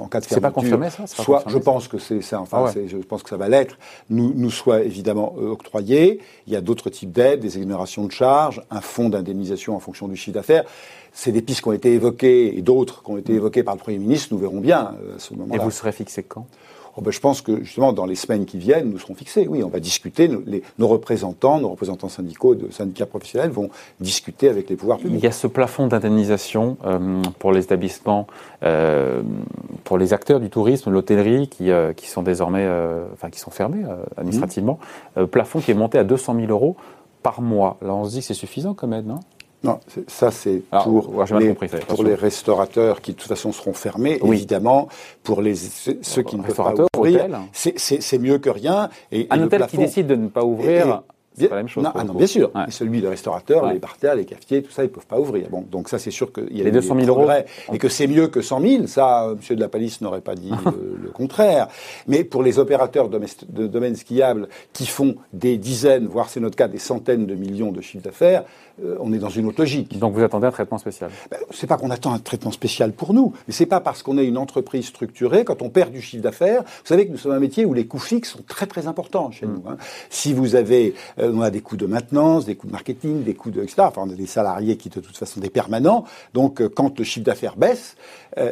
en 0.00 0.08
cas 0.08 0.20
de 0.20 0.26
fermeture, 0.26 0.36
c'est 0.36 0.40
pas 0.40 0.50
confirmé 0.50 0.90
ça 0.90 1.06
soit, 1.06 1.44
Je 1.46 1.58
pense 1.58 1.88
que 1.88 1.98
c'est 1.98 2.22
ça. 2.22 2.40
Enfin, 2.40 2.66
ah 2.66 2.80
je 2.86 2.96
pense 2.98 3.22
que 3.22 3.30
ça 3.30 3.36
va 3.36 3.48
l'être. 3.48 3.78
Nous, 4.10 4.32
nous 4.34 4.50
soit 4.50 4.82
évidemment 4.82 5.34
octroyé. 5.36 6.20
Il 6.46 6.52
y 6.52 6.56
a 6.56 6.60
d'autres 6.60 6.90
types 6.90 7.12
d'aides, 7.12 7.40
des 7.40 7.56
exonérations 7.58 8.04
de 8.04 8.12
charges, 8.12 8.26
un 8.70 8.80
fonds 8.80 9.08
d'indemnisation 9.08 9.76
en 9.76 9.80
fonction 9.80 10.08
du 10.08 10.16
chiffre 10.16 10.34
d'affaires. 10.34 10.64
C'est 11.12 11.32
des 11.32 11.42
pistes 11.42 11.62
qui 11.62 11.68
ont 11.68 11.72
été 11.72 11.92
évoquées 11.94 12.58
et 12.58 12.62
d'autres 12.62 13.02
qui 13.02 13.10
ont 13.10 13.16
été 13.16 13.32
évoquées 13.32 13.62
par 13.62 13.74
le 13.74 13.80
Premier 13.80 13.98
ministre. 13.98 14.28
Nous 14.32 14.38
verrons 14.38 14.60
bien 14.60 14.94
euh, 15.02 15.16
à 15.16 15.18
ce 15.18 15.34
moment-là. 15.34 15.62
Et 15.62 15.64
vous 15.64 15.70
serez 15.70 15.92
fixé 15.92 16.22
quand? 16.22 16.46
Oh 16.98 17.02
ben, 17.02 17.10
je 17.10 17.20
pense 17.20 17.42
que 17.42 17.62
justement 17.62 17.92
dans 17.92 18.06
les 18.06 18.14
semaines 18.14 18.46
qui 18.46 18.56
viennent, 18.56 18.90
nous 18.90 18.98
serons 18.98 19.14
fixés. 19.14 19.46
Oui, 19.48 19.62
on 19.62 19.68
va 19.68 19.80
discuter. 19.80 20.28
Nos, 20.28 20.88
représentants, 20.88 21.60
nos 21.60 21.68
représentants 21.68 22.08
syndicaux 22.08 22.54
de 22.54 22.70
syndicats 22.70 23.04
professionnels 23.04 23.50
vont 23.50 23.68
discuter 24.00 24.48
avec 24.48 24.70
les 24.70 24.76
pouvoirs 24.76 24.96
publics. 24.96 25.20
Il 25.20 25.24
y 25.24 25.26
a 25.26 25.32
ce 25.32 25.46
plafond 25.46 25.88
d'indemnisation 25.88 26.78
euh, 26.86 27.20
pour 27.38 27.52
les 27.52 27.64
établissements, 27.64 28.26
euh, 28.62 29.20
pour 29.84 29.98
les 29.98 30.14
acteurs 30.14 30.40
du 30.40 30.48
tourisme, 30.48 30.90
l'hôtellerie, 30.90 31.48
qui, 31.48 31.68
qui 31.96 32.08
sont 32.08 32.22
désormais, 32.22 32.66
enfin 33.12 33.28
qui 33.28 33.40
sont 33.40 33.50
fermés 33.50 33.84
administrativement. 34.16 34.78
Mmh. 35.16 35.26
plafond 35.26 35.60
qui 35.60 35.72
est 35.72 35.74
monté 35.74 35.98
à 35.98 36.04
200 36.04 36.34
000 36.40 36.46
euros 36.50 36.76
par 37.26 37.42
mois. 37.42 37.76
Là, 37.82 37.92
on 37.92 38.04
se 38.04 38.10
dit 38.10 38.20
que 38.20 38.24
c'est 38.24 38.34
suffisant 38.34 38.72
comme 38.72 38.92
aide, 38.92 39.08
non? 39.08 39.18
Non, 39.64 39.80
ça 40.06 40.30
c'est 40.30 40.62
pour, 40.84 41.24
les, 41.40 41.54
pour 41.88 42.04
les 42.04 42.14
restaurateurs 42.14 43.00
qui 43.00 43.14
de 43.14 43.16
toute 43.16 43.26
façon 43.26 43.50
seront 43.50 43.72
fermés. 43.72 44.20
Évidemment, 44.22 44.86
pour 45.24 45.42
les, 45.42 45.56
ceux 45.56 46.22
qui 46.22 46.36
ne 46.36 46.44
peuvent 46.44 46.54
pas 46.54 46.74
ouvrir, 46.96 47.26
c'est 47.52 48.18
mieux 48.18 48.38
que 48.38 48.50
rien. 48.50 48.90
Et, 49.10 49.26
un 49.30 49.42
hôtel 49.42 49.66
qui 49.66 49.78
décide 49.78 50.06
de 50.06 50.14
ne 50.14 50.28
pas 50.28 50.44
ouvrir, 50.44 51.02
c'est 51.38 51.48
pas 51.48 51.56
la 51.56 51.62
même 51.62 51.68
chose. 51.68 51.84
Non, 51.84 51.90
ah 51.94 52.04
non 52.04 52.14
bien 52.14 52.26
sûr. 52.26 52.50
celui, 52.70 53.00
le 53.00 53.08
restaurateur, 53.08 53.70
les 53.72 53.78
parterres, 53.78 54.14
les 54.14 54.24
cafetiers, 54.24 54.62
tout 54.62 54.70
ça, 54.70 54.82
ils 54.82 54.88
ne 54.88 54.92
peuvent 54.92 55.06
pas 55.06 55.18
ouvrir. 55.18 55.48
Bon, 55.50 55.64
donc 55.70 55.88
ça, 55.88 55.98
c'est 55.98 56.10
sûr 56.10 56.32
qu'il 56.32 56.56
y 56.56 56.60
a 56.60 56.64
les 56.64 56.70
200 56.70 56.96
000 57.00 57.08
euros. 57.08 57.30
Et 57.72 57.78
que 57.78 57.88
c'est 57.88 58.06
mieux 58.06 58.28
que 58.28 58.40
100 58.40 58.60
000. 58.60 58.86
Ça, 58.86 59.24
euh, 59.24 59.34
M. 59.34 59.56
de 59.56 59.60
la 59.60 59.68
Palisse 59.68 60.00
n'aurait 60.00 60.20
pas 60.20 60.34
dit 60.34 60.50
le, 61.02 61.10
contraire. 61.10 61.68
Mais 62.06 62.24
pour 62.24 62.42
les 62.42 62.58
opérateurs 62.58 63.08
de 63.08 63.66
domaines 63.66 63.96
skiables 63.96 64.48
qui 64.72 64.86
font 64.86 65.16
des 65.32 65.56
dizaines, 65.56 66.06
voire 66.06 66.28
c'est 66.28 66.40
notre 66.40 66.56
cas, 66.56 66.68
des 66.68 66.78
centaines 66.78 67.26
de 67.26 67.34
millions 67.34 67.72
de 67.72 67.80
chiffres 67.80 68.04
d'affaires, 68.04 68.44
euh, 68.84 68.96
on 69.00 69.12
est 69.12 69.18
dans 69.18 69.30
une 69.30 69.46
autre 69.46 69.60
logique. 69.60 69.98
Donc 69.98 70.12
vous 70.12 70.22
attendez 70.22 70.46
un 70.46 70.50
traitement 70.50 70.76
spécial 70.76 71.10
ben, 71.30 71.38
C'est 71.50 71.66
pas 71.66 71.78
qu'on 71.78 71.90
attend 71.90 72.12
un 72.12 72.18
traitement 72.18 72.50
spécial 72.50 72.92
pour 72.92 73.14
nous, 73.14 73.32
mais 73.46 73.54
c'est 73.54 73.66
pas 73.66 73.80
parce 73.80 74.02
qu'on 74.02 74.18
est 74.18 74.26
une 74.26 74.36
entreprise 74.36 74.86
structurée, 74.86 75.44
quand 75.44 75.62
on 75.62 75.70
perd 75.70 75.92
du 75.92 76.02
chiffre 76.02 76.22
d'affaires, 76.22 76.62
vous 76.62 76.86
savez 76.86 77.06
que 77.06 77.12
nous 77.12 77.18
sommes 77.18 77.32
un 77.32 77.40
métier 77.40 77.64
où 77.64 77.72
les 77.72 77.86
coûts 77.86 77.98
fixes 77.98 78.32
sont 78.32 78.42
très 78.46 78.66
très 78.66 78.86
importants 78.86 79.30
chez 79.30 79.46
mm. 79.46 79.52
nous. 79.52 79.62
Hein. 79.70 79.76
Si 80.10 80.34
vous 80.34 80.56
avez, 80.56 80.94
euh, 81.18 81.32
on 81.34 81.40
a 81.40 81.50
des 81.50 81.62
coûts 81.62 81.78
de 81.78 81.86
maintenance, 81.86 82.44
des 82.44 82.54
coûts 82.54 82.66
de 82.66 82.72
marketing, 82.72 83.22
des 83.22 83.34
coûts 83.34 83.50
de, 83.50 83.62
etc. 83.62 83.76
Enfin, 83.78 84.02
on 84.04 84.10
a 84.10 84.14
des 84.14 84.26
salariés 84.26 84.76
qui 84.76 84.90
de 84.90 85.00
toute 85.00 85.16
façon 85.16 85.40
des 85.40 85.50
permanents. 85.50 86.04
Donc 86.34 86.60
euh, 86.60 86.68
quand 86.68 86.98
le 86.98 87.04
chiffre 87.04 87.24
d'affaires 87.24 87.56
baisse, 87.56 87.96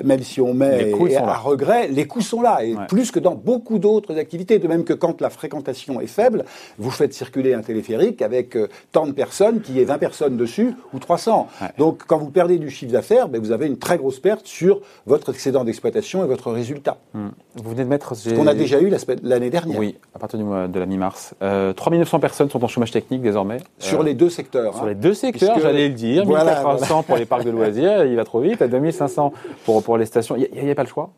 même 0.02 0.22
si 0.22 0.40
on 0.40 0.54
met 0.54 0.94
à 1.14 1.36
regret, 1.36 1.88
les 1.88 2.06
coûts 2.06 2.22
sont 2.22 2.40
là, 2.40 2.64
et 2.64 2.74
plus 2.88 3.10
que 3.10 3.18
dans 3.18 3.34
beaucoup 3.34 3.78
d'autres 3.78 4.16
activités. 4.16 4.58
De 4.58 4.66
même 4.66 4.84
que 4.84 4.94
quand 4.94 5.20
la 5.20 5.28
fréquentation 5.28 6.00
est 6.00 6.06
faible, 6.06 6.46
vous 6.78 6.90
faites 6.90 7.12
circuler 7.12 7.52
un 7.52 7.60
téléphérique 7.60 8.22
avec 8.22 8.56
tant 8.92 9.06
de 9.06 9.12
personnes 9.12 9.60
qui 9.60 9.78
est 9.80 9.84
20 9.84 9.98
personnes 9.98 10.13
dessus 10.22 10.74
ou 10.92 10.98
300. 10.98 11.48
Donc 11.78 12.02
quand 12.06 12.18
vous 12.18 12.30
perdez 12.30 12.58
du 12.58 12.70
chiffre 12.70 12.92
d'affaires, 12.92 13.28
ben, 13.28 13.40
vous 13.40 13.52
avez 13.52 13.66
une 13.66 13.78
très 13.78 13.98
grosse 13.98 14.20
perte 14.20 14.46
sur 14.46 14.80
votre 15.06 15.30
excédent 15.30 15.64
d'exploitation 15.64 16.24
et 16.24 16.26
votre 16.26 16.50
résultat. 16.50 16.98
Hmm. 17.12 17.28
Vous 17.56 17.70
venez 17.70 17.84
de 17.84 17.88
mettre... 17.88 18.14
Ce 18.14 18.30
qu'on 18.30 18.46
a 18.46 18.54
déjà 18.54 18.80
eu 18.80 18.92
l'année 19.22 19.50
dernière. 19.50 19.78
Oui, 19.78 19.96
à 20.14 20.18
partir 20.18 20.38
du 20.38 20.44
mois 20.44 20.68
de 20.68 20.78
la 20.78 20.86
mi-mars. 20.86 21.34
Euh, 21.42 21.72
3900 21.72 22.20
personnes 22.20 22.50
sont 22.50 22.64
en 22.64 22.68
chômage 22.68 22.90
technique 22.90 23.22
désormais. 23.22 23.58
Sur 23.78 24.00
euh, 24.00 24.04
les 24.04 24.14
deux 24.14 24.30
secteurs. 24.30 24.74
Sur 24.74 24.84
hein. 24.84 24.88
les 24.88 24.94
deux 24.94 25.14
secteurs, 25.14 25.58
j'allais 25.60 25.88
le 25.88 25.94
dire. 25.94 26.26
1300 26.26 27.02
pour 27.02 27.16
les 27.16 27.26
parcs 27.26 27.44
de 27.44 27.50
loisirs, 27.50 28.04
il 28.04 28.16
va 28.16 28.24
trop 28.24 28.40
vite, 28.40 28.62
à 28.62 28.68
2500 28.68 29.32
pour, 29.64 29.82
pour 29.82 29.98
les 29.98 30.06
stations. 30.06 30.36
Il 30.36 30.62
n'y 30.62 30.68
a, 30.68 30.72
a, 30.72 30.74
pas 30.74 30.82
le 30.82 30.88
choix 30.88 31.10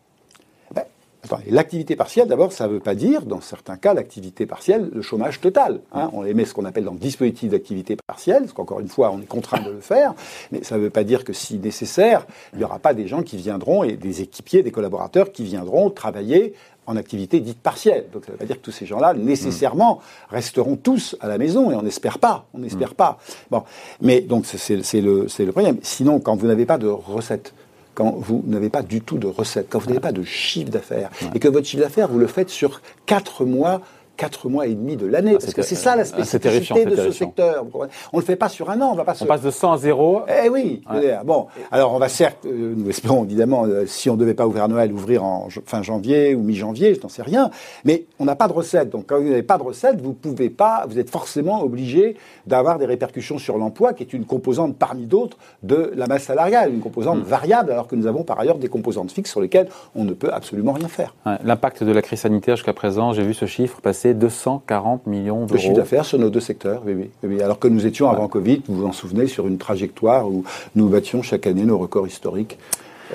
L'activité 1.48 1.96
partielle, 1.96 2.28
d'abord, 2.28 2.52
ça 2.52 2.66
ne 2.66 2.74
veut 2.74 2.80
pas 2.80 2.94
dire, 2.94 3.22
dans 3.22 3.40
certains 3.40 3.76
cas, 3.76 3.94
l'activité 3.94 4.46
partielle, 4.46 4.90
le 4.92 5.02
chômage 5.02 5.40
total. 5.40 5.80
Hein. 5.92 6.10
On 6.12 6.24
émet 6.24 6.44
ce 6.44 6.54
qu'on 6.54 6.64
appelle 6.64 6.84
dans 6.84 6.92
le 6.92 6.98
dispositif 6.98 7.50
d'activité 7.50 7.96
partielle, 8.06 8.42
parce 8.42 8.52
qu'encore 8.52 8.80
une 8.80 8.88
fois, 8.88 9.10
on 9.12 9.20
est 9.20 9.26
contraint 9.26 9.62
de 9.62 9.70
le 9.70 9.80
faire, 9.80 10.14
mais 10.52 10.62
ça 10.62 10.76
ne 10.76 10.82
veut 10.82 10.90
pas 10.90 11.04
dire 11.04 11.24
que 11.24 11.32
si 11.32 11.58
nécessaire, 11.58 12.26
il 12.52 12.58
n'y 12.58 12.64
aura 12.64 12.78
pas 12.78 12.94
des 12.94 13.06
gens 13.06 13.22
qui 13.22 13.36
viendront, 13.36 13.84
et 13.84 13.92
des 13.92 14.22
équipiers, 14.22 14.62
des 14.62 14.70
collaborateurs 14.70 15.32
qui 15.32 15.44
viendront 15.44 15.90
travailler 15.90 16.54
en 16.86 16.96
activité 16.96 17.40
dite 17.40 17.58
partielle. 17.58 18.06
Donc 18.12 18.24
ça 18.24 18.28
ne 18.30 18.32
veut 18.34 18.38
pas 18.38 18.44
dire 18.44 18.56
que 18.56 18.62
tous 18.62 18.70
ces 18.70 18.86
gens-là, 18.86 19.12
nécessairement, 19.14 20.00
resteront 20.30 20.76
tous 20.76 21.16
à 21.20 21.28
la 21.28 21.36
maison, 21.36 21.70
et 21.70 21.74
on 21.74 21.82
n'espère 21.82 22.18
pas. 22.18 22.46
On 22.54 22.58
n'espère 22.58 22.94
pas. 22.94 23.18
Bon. 23.50 23.64
Mais 24.00 24.20
donc 24.20 24.46
c'est 24.46 24.76
le, 25.00 25.26
le 25.26 25.52
problème. 25.52 25.78
Sinon, 25.82 26.20
quand 26.20 26.36
vous 26.36 26.46
n'avez 26.46 26.66
pas 26.66 26.78
de 26.78 26.86
recettes, 26.86 27.54
quand 27.96 28.14
vous 28.18 28.44
n'avez 28.46 28.68
pas 28.68 28.82
du 28.82 29.00
tout 29.00 29.16
de 29.16 29.26
recettes, 29.26 29.68
quand 29.70 29.78
vous 29.78 29.88
n'avez 29.88 30.00
pas 30.00 30.12
de 30.12 30.22
chiffre 30.22 30.70
d'affaires, 30.70 31.10
et 31.34 31.40
que 31.40 31.48
votre 31.48 31.66
chiffre 31.66 31.82
d'affaires, 31.82 32.08
vous 32.08 32.18
le 32.18 32.26
faites 32.26 32.50
sur 32.50 32.82
quatre 33.06 33.44
mois 33.44 33.80
4 34.16 34.48
mois 34.48 34.66
et 34.66 34.74
demi 34.74 34.96
de 34.96 35.06
l'année. 35.06 35.32
Ah, 35.34 35.38
parce 35.40 35.54
que 35.54 35.62
c'est 35.62 35.74
ça 35.74 35.96
la 35.96 36.02
ah, 36.02 36.04
spécificité 36.04 36.84
de 36.84 36.96
ce 36.96 37.10
secteur. 37.10 37.66
On 38.12 38.16
ne 38.16 38.22
le 38.22 38.26
fait 38.26 38.36
pas 38.36 38.48
sur 38.48 38.70
un 38.70 38.80
an. 38.80 38.90
On 38.92 38.94
va 38.94 39.04
pas 39.04 39.14
On 39.20 39.26
passe 39.26 39.42
de 39.42 39.50
100 39.50 39.72
à 39.72 39.78
0. 39.78 40.22
Eh 40.44 40.48
oui. 40.48 40.82
Bon, 41.24 41.46
alors 41.70 41.92
on 41.92 41.98
va 41.98 42.08
certes, 42.08 42.46
euh, 42.46 42.74
nous 42.76 42.88
espérons 42.88 43.24
évidemment, 43.24 43.64
euh, 43.64 43.84
si 43.86 44.08
on 44.10 44.14
ne 44.14 44.20
devait 44.20 44.34
pas 44.34 44.46
ouvrir 44.46 44.68
Noël, 44.68 44.92
ouvrir 44.92 45.24
en 45.24 45.48
fin 45.64 45.82
janvier 45.82 46.34
ou 46.34 46.42
mi-janvier, 46.42 46.94
je 46.94 47.00
n'en 47.00 47.08
sais 47.08 47.22
rien. 47.22 47.50
Mais 47.84 48.06
on 48.18 48.24
n'a 48.24 48.36
pas 48.36 48.48
de 48.48 48.52
recettes. 48.52 48.90
Donc 48.90 49.06
quand 49.06 49.18
vous 49.18 49.28
n'avez 49.28 49.42
pas 49.42 49.58
de 49.58 49.62
recettes, 49.62 50.00
vous 50.00 50.12
pouvez 50.12 50.50
pas, 50.50 50.84
vous 50.88 50.98
êtes 50.98 51.10
forcément 51.10 51.62
obligé 51.62 52.16
d'avoir 52.46 52.78
des 52.78 52.86
répercussions 52.86 53.38
sur 53.38 53.58
l'emploi, 53.58 53.92
qui 53.92 54.02
est 54.02 54.12
une 54.12 54.24
composante 54.24 54.76
parmi 54.76 55.06
d'autres 55.06 55.36
de 55.62 55.92
la 55.94 56.06
masse 56.06 56.24
salariale, 56.24 56.72
une 56.72 56.80
composante 56.80 57.18
hmm. 57.18 57.28
variable, 57.28 57.72
alors 57.72 57.88
que 57.88 57.96
nous 57.96 58.06
avons 58.06 58.22
par 58.22 58.38
ailleurs 58.38 58.58
des 58.58 58.68
composantes 58.68 59.12
fixes 59.12 59.30
sur 59.30 59.40
lesquelles 59.40 59.68
on 59.94 60.04
ne 60.04 60.12
peut 60.12 60.32
absolument 60.32 60.72
rien 60.72 60.88
faire. 60.88 61.14
L'impact 61.44 61.84
de 61.84 61.92
la 61.92 62.02
crise 62.02 62.20
sanitaire 62.20 62.56
jusqu'à 62.56 62.72
présent, 62.72 63.12
j'ai 63.12 63.22
vu 63.22 63.34
ce 63.34 63.46
chiffre 63.46 63.80
passer 63.80 64.05
240 64.14 65.06
millions 65.06 65.40
d'euros. 65.46 65.52
De 65.54 65.56
chiffre 65.58 65.74
d'affaires 65.74 66.04
sur 66.04 66.18
nos 66.18 66.30
deux 66.30 66.40
secteurs, 66.40 66.82
oui, 66.86 67.10
oui, 67.22 67.42
Alors 67.42 67.58
que 67.58 67.68
nous 67.68 67.86
étions 67.86 68.08
avant 68.10 68.28
Covid, 68.28 68.62
vous 68.68 68.76
vous 68.76 68.86
en 68.86 68.92
souvenez, 68.92 69.26
sur 69.26 69.46
une 69.46 69.58
trajectoire 69.58 70.28
où 70.28 70.44
nous 70.74 70.88
battions 70.88 71.22
chaque 71.22 71.46
année 71.46 71.64
nos 71.64 71.78
records 71.78 72.06
historiques 72.06 72.58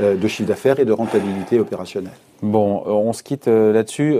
euh, 0.01 0.15
de 0.15 0.27
chiffre 0.27 0.48
d'affaires 0.48 0.79
et 0.79 0.86
de 0.86 0.93
rentabilité 0.93 1.60
opérationnelle. 1.60 2.13
Bon, 2.41 2.83
euh, 2.88 2.91
on 2.91 3.13
se 3.13 3.24
quitte 3.24 3.48
euh, 3.48 3.74
là-dessus. 3.74 4.15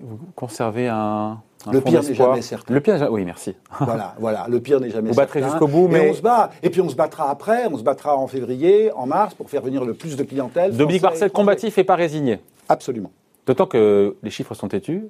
vous 0.00 0.18
conservez 0.36 0.88
un, 0.88 1.38
Un 1.66 1.72
le 1.72 1.80
pire 1.80 2.02
n'est 2.02 2.14
jamais 2.14 2.42
certain. 2.42 2.72
Le 2.74 2.80
pire, 2.80 3.08
oui, 3.10 3.24
merci. 3.24 3.54
Voilà, 3.80 4.14
voilà, 4.18 4.46
le 4.48 4.60
pire 4.60 4.80
n'est 4.80 4.90
jamais 4.90 5.08
Vous 5.08 5.14
certain. 5.14 5.40
battrez 5.40 5.42
jusqu'au 5.50 5.66
bout, 5.66 5.86
Et 5.86 5.92
mais- 5.92 6.10
on 6.10 6.14
se 6.14 6.22
bat. 6.22 6.50
Et 6.62 6.70
puis 6.70 6.80
on 6.80 6.88
se 6.88 6.94
battra 6.94 7.30
après, 7.30 7.66
on 7.66 7.76
se 7.78 7.82
battra 7.82 8.16
en 8.16 8.26
février, 8.28 8.92
en 8.92 9.06
mars, 9.06 9.34
pour 9.34 9.50
faire 9.50 9.62
venir 9.62 9.84
le 9.84 9.94
plus 9.94 10.16
de 10.16 10.22
clientèle. 10.22 10.76
Dominique 10.76 11.02
et 11.02 11.06
Marcel, 11.06 11.30
combatif 11.30 11.78
et 11.78 11.84
pas 11.84 11.96
résigné. 11.96 12.38
Absolument. 12.68 13.10
D'autant 13.48 13.64
que 13.66 14.14
les 14.22 14.28
chiffres 14.28 14.52
sont 14.52 14.68
têtus. 14.68 15.06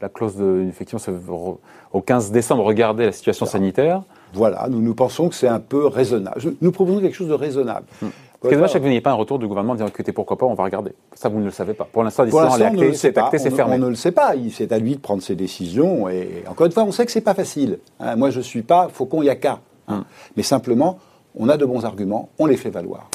La 0.00 0.08
clause 0.08 0.36
de, 0.36 0.64
effectivement, 0.68 0.98
c'est 0.98 1.12
au 1.92 2.00
15 2.00 2.32
décembre, 2.32 2.64
regardez 2.64 3.04
la 3.04 3.12
situation 3.12 3.44
sanitaire. 3.44 4.02
Voilà, 4.32 4.66
nous, 4.70 4.80
nous 4.80 4.94
pensons 4.94 5.28
que 5.28 5.34
c'est 5.34 5.48
un 5.48 5.60
peu 5.60 5.86
raisonnable. 5.86 6.40
Nous 6.62 6.72
proposons 6.72 7.00
quelque 7.00 7.14
chose 7.14 7.28
de 7.28 7.34
raisonnable. 7.34 7.86
Ce 8.00 8.06
qui 8.48 8.54
est 8.54 8.56
dommage, 8.56 8.70
c'est 8.72 8.78
que 8.78 8.82
vous 8.84 8.88
n'ayez 8.88 9.00
pas 9.02 9.10
un 9.10 9.14
retour 9.14 9.38
du 9.38 9.46
gouvernement 9.46 9.74
disant 9.74 9.86
écoutez, 9.86 10.12
pourquoi 10.12 10.38
pas, 10.38 10.46
on 10.46 10.54
va 10.54 10.64
regarder. 10.64 10.92
Ça, 11.14 11.28
vous 11.28 11.38
ne 11.40 11.44
le 11.44 11.50
savez 11.50 11.74
pas. 11.74 11.86
Pour 11.90 12.02
l'instant, 12.02 12.24
ne 12.24 12.30
c'est 12.92 13.16
acté, 13.18 13.38
c'est 13.38 13.48
On 13.48 13.50
ne- 13.52 13.56
fermé. 13.56 13.74
On 13.76 13.78
ne 13.78 13.88
le 13.88 13.94
sait 13.94 14.12
pas. 14.12 14.32
C'est 14.50 14.72
à 14.72 14.78
lui 14.78 14.96
de 14.96 15.00
prendre 15.00 15.22
ses 15.22 15.36
décisions. 15.36 16.08
Et 16.08 16.42
encore 16.48 16.64
une 16.66 16.72
fois, 16.72 16.84
on 16.84 16.92
sait 16.92 17.04
que 17.04 17.12
c'est 17.12 17.20
pas 17.20 17.34
facile. 17.34 17.78
Hein, 18.00 18.16
moi, 18.16 18.30
je 18.30 18.40
suis 18.40 18.62
pas 18.62 18.88
Faucon 18.90 19.22
Yaka. 19.22 19.60
hein. 19.88 19.94
Hum. 19.98 20.04
Mais 20.38 20.42
simplement, 20.42 20.98
on 21.36 21.50
a 21.50 21.56
de 21.58 21.66
bons 21.66 21.84
arguments, 21.84 22.30
on 22.38 22.46
les 22.46 22.56
fait 22.56 22.70
valoir. 22.70 23.08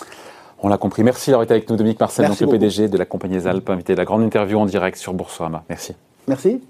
On 0.62 0.68
l'a 0.68 0.78
compris. 0.78 1.04
Merci 1.04 1.30
d'avoir 1.30 1.44
été 1.44 1.54
avec 1.54 1.70
nous, 1.70 1.78
Dominique 1.78 2.00
Marcel, 2.00 2.28
donc 2.28 2.40
le. 2.40 2.48
PDG 2.48 2.88
de 2.90 2.98
la 2.98 3.06
compagnie 3.06 3.36
des 3.36 3.48
Alpes, 3.48 3.70
invité 3.70 3.94
à 3.94 3.96
la 3.96 4.06
grande 4.06 4.24
interview 4.24 4.60
en 4.60 4.66
direct 4.66 4.98
sur 4.98 5.14
Boursorama. 5.14 5.64
Merci. 5.70 5.96
Merci. 6.28 6.62